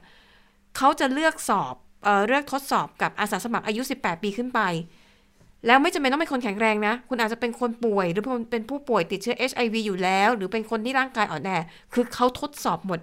[0.76, 1.74] เขาจะเลือกสอบ
[2.04, 4.60] เออเลือกทดสอบกับอาสาสมัครอายุ 18 ปีขึ้นไป
[5.66, 11.50] แล้วไม่จำเป็นต้องเป็นคนแข็งแรงนะ คุณอาจจะเป็นคนป่วย หรือเป็นผู้ป่วยติดเชื้อ HIV อยู่แล้ว หรือเป็นคนที่ร่างกายอ่อนแอ
[11.92, 12.98] คือเขาทดสอบหมด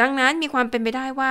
[0.00, 1.30] ดังนั้นมีความเป็นไปได้ว่า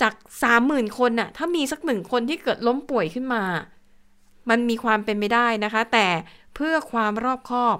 [0.00, 3.42] จากสามหมื่นคนน่ะ ถ้ามีสักหนึ่งคนที่เกิดล้มป่วยขึ้นมา
[4.50, 6.06] มันมีความเป็นไปได้นะคะ แต่
[6.54, 7.76] เพื่อความรอบคอบ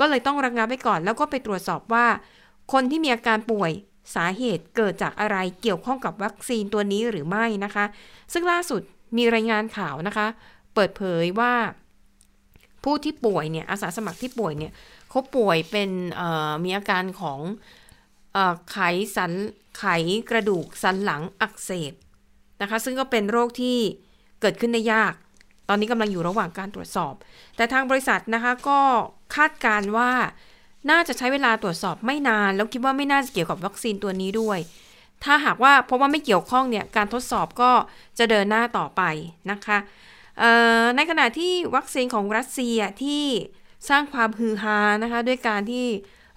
[0.00, 2.06] ก็เลยต้องระงงับไว้ก่อน แล้วก็ไปตรวจสอบว่า
[2.72, 3.70] คนที่มีอาการป่วย
[4.14, 7.84] สาเหตุเกิดจากอะไรเกี่ยวข้องกับวัคซีนตัวนี้หรือไม่นะคะ
[8.32, 8.80] ซึ่งล่าสุด
[9.16, 10.26] มีรายงานข่าวนะคะ
[10.78, 11.54] เปิดเผยว่า
[12.84, 14.72] ผู้ที่ป่วยเนี่ยอาสาสมัครที่ป่วยเนี่ย
[15.10, 15.90] เขาป่วยเป็น
[16.64, 17.40] มีอาการของ
[18.70, 18.78] ไข
[19.16, 19.32] สัน
[19.78, 19.84] ไข
[20.30, 21.92] กระดูกสันหลังอักเสบ
[22.60, 23.78] นะคะซึ่งก็เป็นโรคที่
[24.40, 25.14] เกิดขึ้นได้ยาก
[25.68, 27.14] ตอนนี้กำลังอยู่ระหว่างการตรวจสอบ
[27.56, 28.80] แต่ทางบริษัทนะคะก็
[29.36, 30.10] คาดการว่า
[30.90, 34.58] น่าจะใช้เวลาตรวจสอบไม่นาน แล้วคิดว่าไม่น่าจะเกี่ยวกับวัคซีนตัวนี้ด้วย
[35.24, 37.70] ถ้าหากว่าเพราะว่าไม่เกี่ยวข้องเนี่ยการทดสอบก็
[38.18, 39.02] จะเดินหน้าต่อไป
[39.50, 39.78] นะคะ
[40.96, 43.24] ในขณะที่วัคซีนของรัสเซียที่
[43.88, 45.86] สร้างความฮือฮานะคะด้วยการที่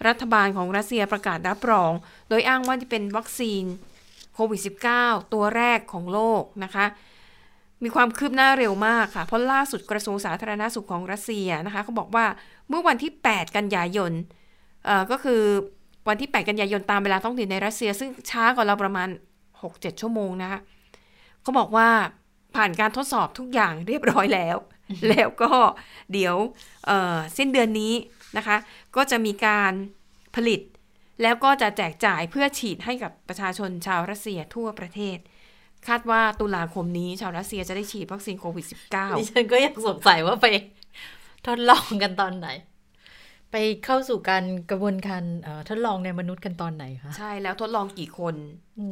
[0.08, 1.92] รัฐบาลของรัสเซียประกาศรับรอง
[2.30, 3.64] โดยอ้างว่าจะเป็นวัคซีน
[4.34, 4.62] โควิด
[4.96, 6.86] -19 ตัวแรกของโลกนะคะ
[7.84, 12.26] มีความคืบหน้าเร็วมากค่ะ เพราะล่าสุดกระทรวงสาธารณาสุขของรัสเซียนะคะเขาบอกว่า
[12.70, 14.12] เมื่อวันที่ 8 กันยายน
[15.12, 15.42] ก็คือ
[16.08, 19.08] วันที่ 8 กันยายนตามเวลาท้องถิ่นในรัสเซีย ซึ่งช้ากว่าเราประมาณ
[19.56, 20.60] 6-7 ชั่วโมงนะคะ
[21.42, 21.90] เขาบอกว่า
[22.56, 24.58] ผ่านการทดสอบทุกอย่างเรียบร้อยแล้ว
[25.10, 25.52] แล้วก็
[26.14, 26.36] เดี๋ยว
[27.38, 27.94] สิ้นเดือนนี้
[28.38, 28.58] นะคะ
[28.96, 29.74] ก็จะมีการ
[30.36, 30.62] ผลิต
[31.22, 35.18] แล้วก็จะแจกจ่ายเพื่อฉีดให้กับประชาชนชาวรัสเซียทั่วประเทศ
[35.88, 40.48] คาดว่าตุลาคมนี้ชาวรัสเซียจะได้ฉีดวัคซีนโควิด -19 ดิฉันก็ยังสงสัยว่าไป
[41.48, 42.48] ทดลองกันตอนไหน
[43.52, 45.24] ไปเข้าสู่การกระบวนการ
[45.70, 48.36] ทดลองในมนุษย์กันตอนไหนคะ ใช่แล้วทดลองกี่คน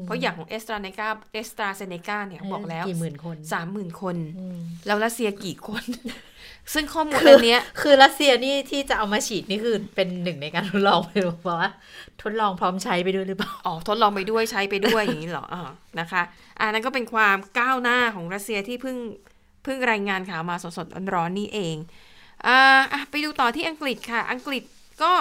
[0.05, 4.15] เพราะอย่างของเอสตราเนกาเอสตราเซเนกาเนี่ยบอกแล้วกี่หมื่นคนสามหมื่นคน
[4.85, 5.83] แล้วรัสเซียกี่คน
[6.73, 11.57] ซึ่งข้อมูลอันเนี้ย คือรัสเซียนี่ที่จะเอามาฉีดนี่คือเป็นหนึ่งในการทดลองไปหรือเปล่า
[12.21, 15.61] ทดลองพร้อมใช้ไปด้วยหรือเปล่า อ๋อ ทดลองไปด้วยใช้ไปด้วยอย่างนี้เหรออ่า
[15.99, 16.21] นะคะ
[16.59, 18.97] อันนั้นก็เป็นความก้าวหน้าของรัสเซียที่เพิ่ง
[19.63, 21.75] เพิ่งรายงานข่าวมาสดๆร้อนๆนี่เอง
[22.47, 22.59] อ่า
[23.09, 24.63] ไปดูต่อที่อังกฤษค่ะ อังกฤษ
[25.03, 25.13] ก็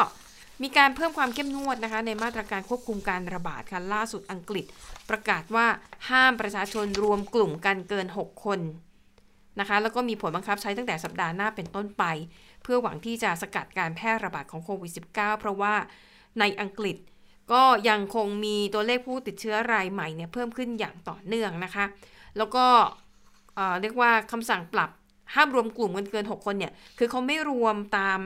[0.63, 4.65] มีการเพิ่มความเข้มงวดนะคะในมาตรการควบคุมการระบาดค่ะล่าสุดอังกฤษ
[5.11, 5.67] ประกาศว่า
[6.11, 8.61] ห้ามประชาชนรวมกลุ่มกันเกิน 6 คน
[9.61, 12.05] นะคะแล้วก็มีผลบังคับใช้ตั้งแต่สัปดาห์หน้าเป็นต้นไป
[12.63, 15.75] เพื่อหวังที่จะสกัดการแพร่ระบาดของโควิด -19 เพราะว่า
[16.41, 16.97] ในอังกฤษ
[17.53, 21.85] ก็ยังคงมีตัวเลขผู้ติดเชื้อรายใหม่เนี่ยเพิ่มขึ้นอย่างต่อเนื่องนะคะ
[22.37, 22.67] แล้วก็
[23.81, 24.91] เรียกว่าคำสั่งปรับ
[25.35, 28.21] ห้ามรวมกลุ่มกันเกิน 6 คนเนี่ย คือเขาไม่รวมตาม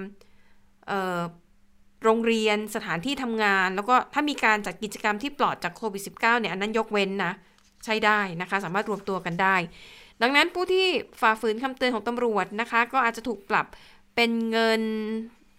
[2.04, 7.32] โรงเรียนสถานที่ทำงาน แล้วก็ถ้ามีการจัดกิจกรรมที่ปลอดจากโควิด -19 เนี่ย อันนั้นยกเว้นนะ
[7.84, 9.56] ใช้ได้นะคะ สามารถรวมตัวกันได้
[10.22, 10.86] ดังนั้นผู้ที่
[11.20, 13.66] ฝ่าฝืนคำเตือนของตำรวจนะคะ ก็อาจจะถูกปรับ
[14.16, 14.82] เป็นเงิน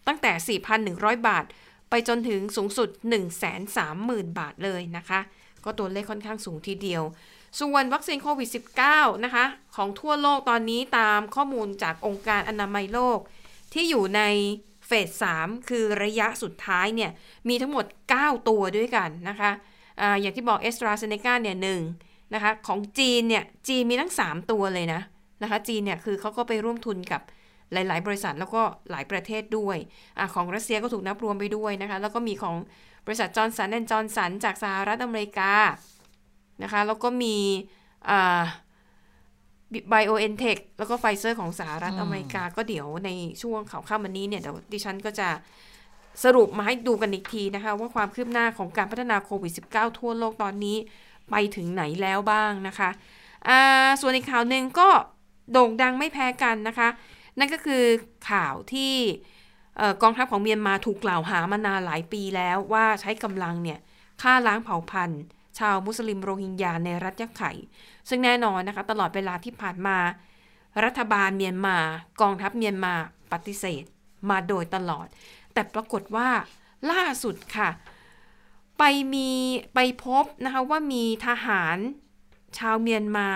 [0.07, 1.45] ตั้งแต่ 4,100 บาท
[1.89, 2.89] ไปจนถึงสูงสุด
[3.63, 5.19] 130,000 บาทเลยนะคะ
[5.63, 7.03] ก็ตัวเลขค่อนข้างสูงทีเดียว
[7.59, 8.49] ส่วนวัคซีนโควิด
[8.87, 9.45] -19 นะคะ
[9.75, 13.19] ของทั่วโลกตอนนี้ตามข้อมูลจากองค์การอนามัยโลก
[13.73, 14.21] ที่อยู่ใน
[14.87, 17.11] เฟสสามคือระยะสุดท้ายเนี่ย
[17.49, 17.85] มีทั้งหมด
[18.17, 19.51] 9 ตัวด้วยกันนะคะ
[20.01, 21.81] อะอย่างที่บอกเอสตราเซเนกาเนี่ยหนึ่ง
[22.33, 25.01] นะคะ ของจีนเนี่ย จีนมีทั้ง 3 ตัวเลยนะ
[25.41, 27.21] นะคะ จีนเนี่ยคือเขาก็ไปร่วมทุนกับ
[27.73, 29.77] หลาย ๆ บริษัทแล้วก็หลายประเทศด้วย
[30.19, 32.55] อของรัสเซียก็ถูกนับรวมไปด้วยนะคะ แล้วก็มีของ
[33.05, 35.51] บริษัทจอห์นสันแอนด์จอห์นสันจากสหรัฐอเมริกา
[36.63, 37.35] นะคะ แล้วก็มี
[38.09, 38.43] อ่า
[39.89, 43.09] ไบโอเอ็นเทคแล้วก็ไฟเซอร์ของสหรัฐอเมริกา ก็เดี๋ยวใน
[43.41, 45.29] ช่วงข่าวค่ำวันนี้เนี่ยเดี๋ยวดิฉันก็จะ
[46.23, 50.77] สรุปมาให้ดูกันอีกทีนะคะ ว่าความคืบหน้าของการพัฒนาโควิด -19 ทั่วโลกตอนนี้
[51.31, 52.89] ไปถึงไหนแล้วบ้างนะคะ
[53.47, 53.59] อ่า
[54.01, 54.87] ส่วนอีกข่าวหนึ่งก็
[55.51, 56.89] โด่งดังไม่แพ้กันนะคะ
[57.39, 57.83] นั่นก็คือ
[58.29, 58.93] ข่าวที่
[60.01, 63.79] กองทัพของเมียนมาถูกกล่าวหามานานหลายปีแล้วว่าใช้กำลังเนี่ย
[64.21, 65.21] ฆ่าล้างเผ่าพันธุ์
[65.59, 67.51] ชาวมุสลิมโรฮิงญาในรัฐยักไข่
[68.09, 69.97] ซึ่งแน่นอนนะคะตลอดเวลาที่ผ่านมา
[70.83, 71.77] รัฐบาลเมียนมา
[72.21, 72.93] กองทัพเมียนมา
[73.31, 73.83] ปฏิเสธ
[74.29, 75.07] มาโดยตลอด
[75.53, 76.29] แต่ปรากฏว่า
[76.91, 77.69] ล่าสุดค่ะ
[78.77, 78.83] ไป
[79.13, 79.29] มี
[79.75, 81.77] ไปพบนะคะว่ามีทหาร
[82.57, 83.29] ชาวเมียนมา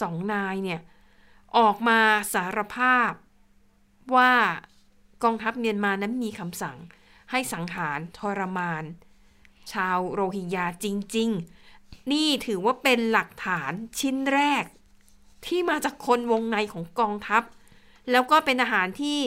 [0.00, 0.80] สองนายเนี่ย
[1.58, 1.98] ออกมา
[2.34, 3.12] สารภาพ
[4.16, 4.32] ว่า
[5.24, 6.76] กองทัพเมียนมานั้นมีคำสั่ง
[7.30, 8.84] ให้สังหารทรมาน
[9.72, 11.30] ชาวโรฮิงญาจริง
[11.70, 14.64] ๆ นี่ถือว่าเป็นหลักฐานชิ้นแรก
[15.46, 17.42] ที่มาจากคนวงในของกองทัพ
[18.10, 19.18] แล้วก็เป็นอาหารที่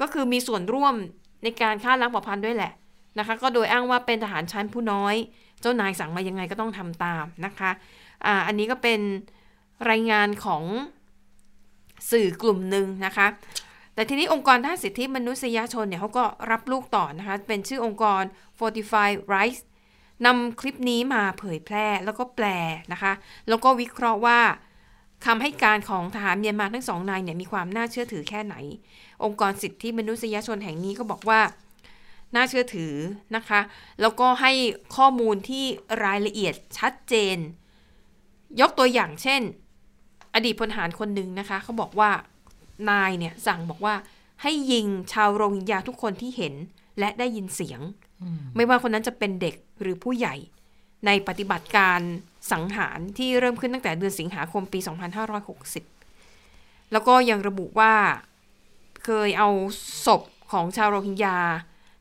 [0.00, 0.94] ก็คือมีส่วนร่วม
[1.42, 2.72] ในการฆ่าล้างเผ่าพันธุ์ด้วยแหละ
[3.18, 5.14] นะคะ ก็โดยอ้างว่าเป็นทหารชั้นผู้น้อย
[5.60, 7.70] เจ้านายสั่งมายังไงก็ต้องทำตามนะคะ
[8.26, 9.00] อ่าอันนี้ก็เป็น
[9.90, 10.64] รายงานของ
[12.10, 13.26] สื่อกลุ่มหนึ่งนะคะ
[13.98, 18.22] แต่ทีนี้องค์กรด้านสิทธิมนุษยชนเนี่ยเขาก็รับลูกต่อนะคะ เป็นชื่อองค์กร
[18.58, 19.60] Fortify Rights
[20.26, 22.46] นำคลิปนี้มาเผยแพร่แล้วก็แปล
[22.92, 23.12] นะคะ
[23.48, 24.40] แล้วก็วิเคราะห์ว่า
[25.26, 28.54] คำให้การของทหารเมียนมาทั้งสองนายเนี่ยมีความน่าเชื่อถือแค่ไหน
[29.24, 31.40] องค์กรสิทธิมนุษยชนแห่งนี้ก็บอกว่า
[32.34, 32.94] น่าเชื่อถือ
[33.36, 33.60] นะคะ
[34.00, 34.52] แล้วก็ให้
[34.96, 35.64] ข้อมูลที่
[36.04, 37.36] รายละเอียดชัดเจน
[38.60, 39.40] ยกตัวอย่างเช่น
[40.34, 42.10] อดีตพลทหารคนหนึ่งนะคะเขาบอกว่า
[42.90, 43.94] นายเนี่ยสั่งบอกว่า
[44.42, 46.54] ให้ยิงชาวโรฮิงญาทุกคนที่เห็น
[46.98, 47.80] และได้ยินเสียง
[48.56, 50.34] ไม่ว่าคนนั้นจะเป็นเด็กหรือผู้ใหญ่
[51.06, 52.00] ในปฏิบัติการ
[52.52, 54.78] สังหารที่เริ่มขึ้นตั้งแต่เดือนสิงหาคมปี
[56.06, 57.92] 2560 แล้วก็ยังระบุว่า
[59.04, 59.48] เคยเอา
[60.06, 60.22] ศพ
[60.52, 61.38] ของชาวโรฮิงญา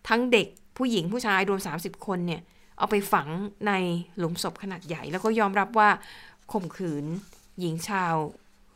[0.07, 0.47] ทั้งเด็ก
[0.77, 2.41] ผู้หญิงผู้ชายรวม 30 คนเนี่ย
[2.77, 3.27] เอาไปฝัง
[3.67, 3.71] ใน
[4.17, 5.89] หลุมศพขนาดใหญ่ แล้วก็ยอมรับว่า
[6.51, 7.05] ข่มขืน
[7.59, 8.13] หญิงชาว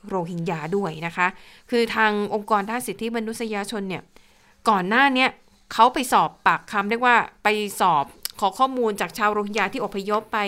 [0.09, 1.27] โรฮิงญาด้วยนะคะ
[1.69, 4.03] คือทางองค์กรด้านสิทธิมนุษยชนเนี่ย
[4.69, 5.27] ก่อนหน้านี้
[5.73, 7.47] เขาไปสอบปากคำเรียกว่าไป
[7.79, 8.05] สอบ
[8.39, 10.39] ขอข้อมูลจากชาวโรฮิงญาที่อพยพไป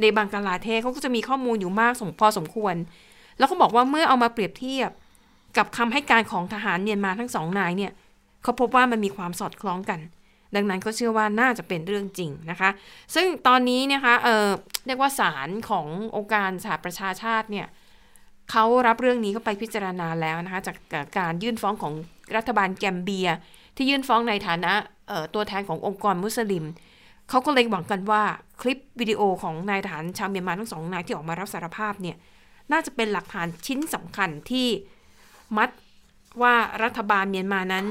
[0.00, 2.74] ในบังกลาเทศเขาก็จะมีข้อมูลอยู่มากสมพอสมควร
[3.38, 4.90] แล้วเขาบอกว่าเมื่อเอามาเปรียบเทียบ
[5.56, 7.92] กับคำให้การของทหารเมียนมาทั้งสองนายเนี่ย
[8.42, 10.00] เขาพบว่ามันมีความสอดคล้องกัน
[10.54, 12.70] ดังนั้นก็เชื่อว่าน่าจะเป็นเรื่องจริงนะคะ
[13.14, 14.46] ซึ่งตอนนี้นะคะเออ
[14.86, 15.86] เรียกว่าศาลของ
[16.16, 17.66] องค์การสหประชาชาติเนี่ย
[18.50, 20.76] เขารับเรื่องนี้เข้าไปพิจารณาแล้วนะคะจาก
[21.18, 21.94] การยื่นฟ้องของ
[22.36, 23.28] รัฐบาลแกมเบีย
[23.76, 24.72] ที่ยื่นฟ้องในฐานะ
[25.34, 26.64] ตัวแทนขององค์กรมุสลิม
[27.30, 28.22] เขาก็เลยหวังกันว่า
[28.60, 32.16] คลิปวิดีโอของนายทหารชาวเมียนมาทั้งสองนายที่ออกมารับสารภาพเนี่ย
[32.72, 34.68] น่าจะเป็นหลักฐานชิ้นสำคัญที่
[35.56, 35.70] มัด
[36.42, 37.86] ว่ารัฐบาลเมียนมานั้น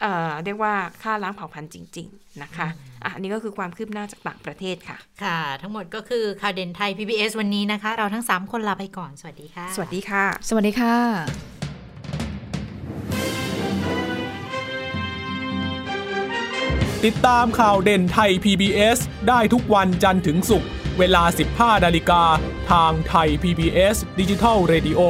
[0.00, 2.68] เเรียกว่าค่าล้างเผ่าพันธุ์จริง ๆ นะคะ
[3.04, 10.96] อะอันนี้ก็คือความคืบหน้าจากต่างประเทศค่ะ ค่ะ ทั้งหมดก็คือข่าวเด่นไทย PBS วันนี้นะคะ เราทั้ง 3 คนลาไปก่อน สวัสดีค่ะ สวัสดีค่ะ สวัสดีค่ะ
[17.04, 20.68] ติดตามข่าวเด่นไทย PBS ได้ทุกวันจันทร์ถึงศุกร์
[20.98, 21.22] เวลา
[21.54, 22.22] 15นาฬิกา
[22.70, 25.00] ทางไทย PBS ดิจิทัล Radio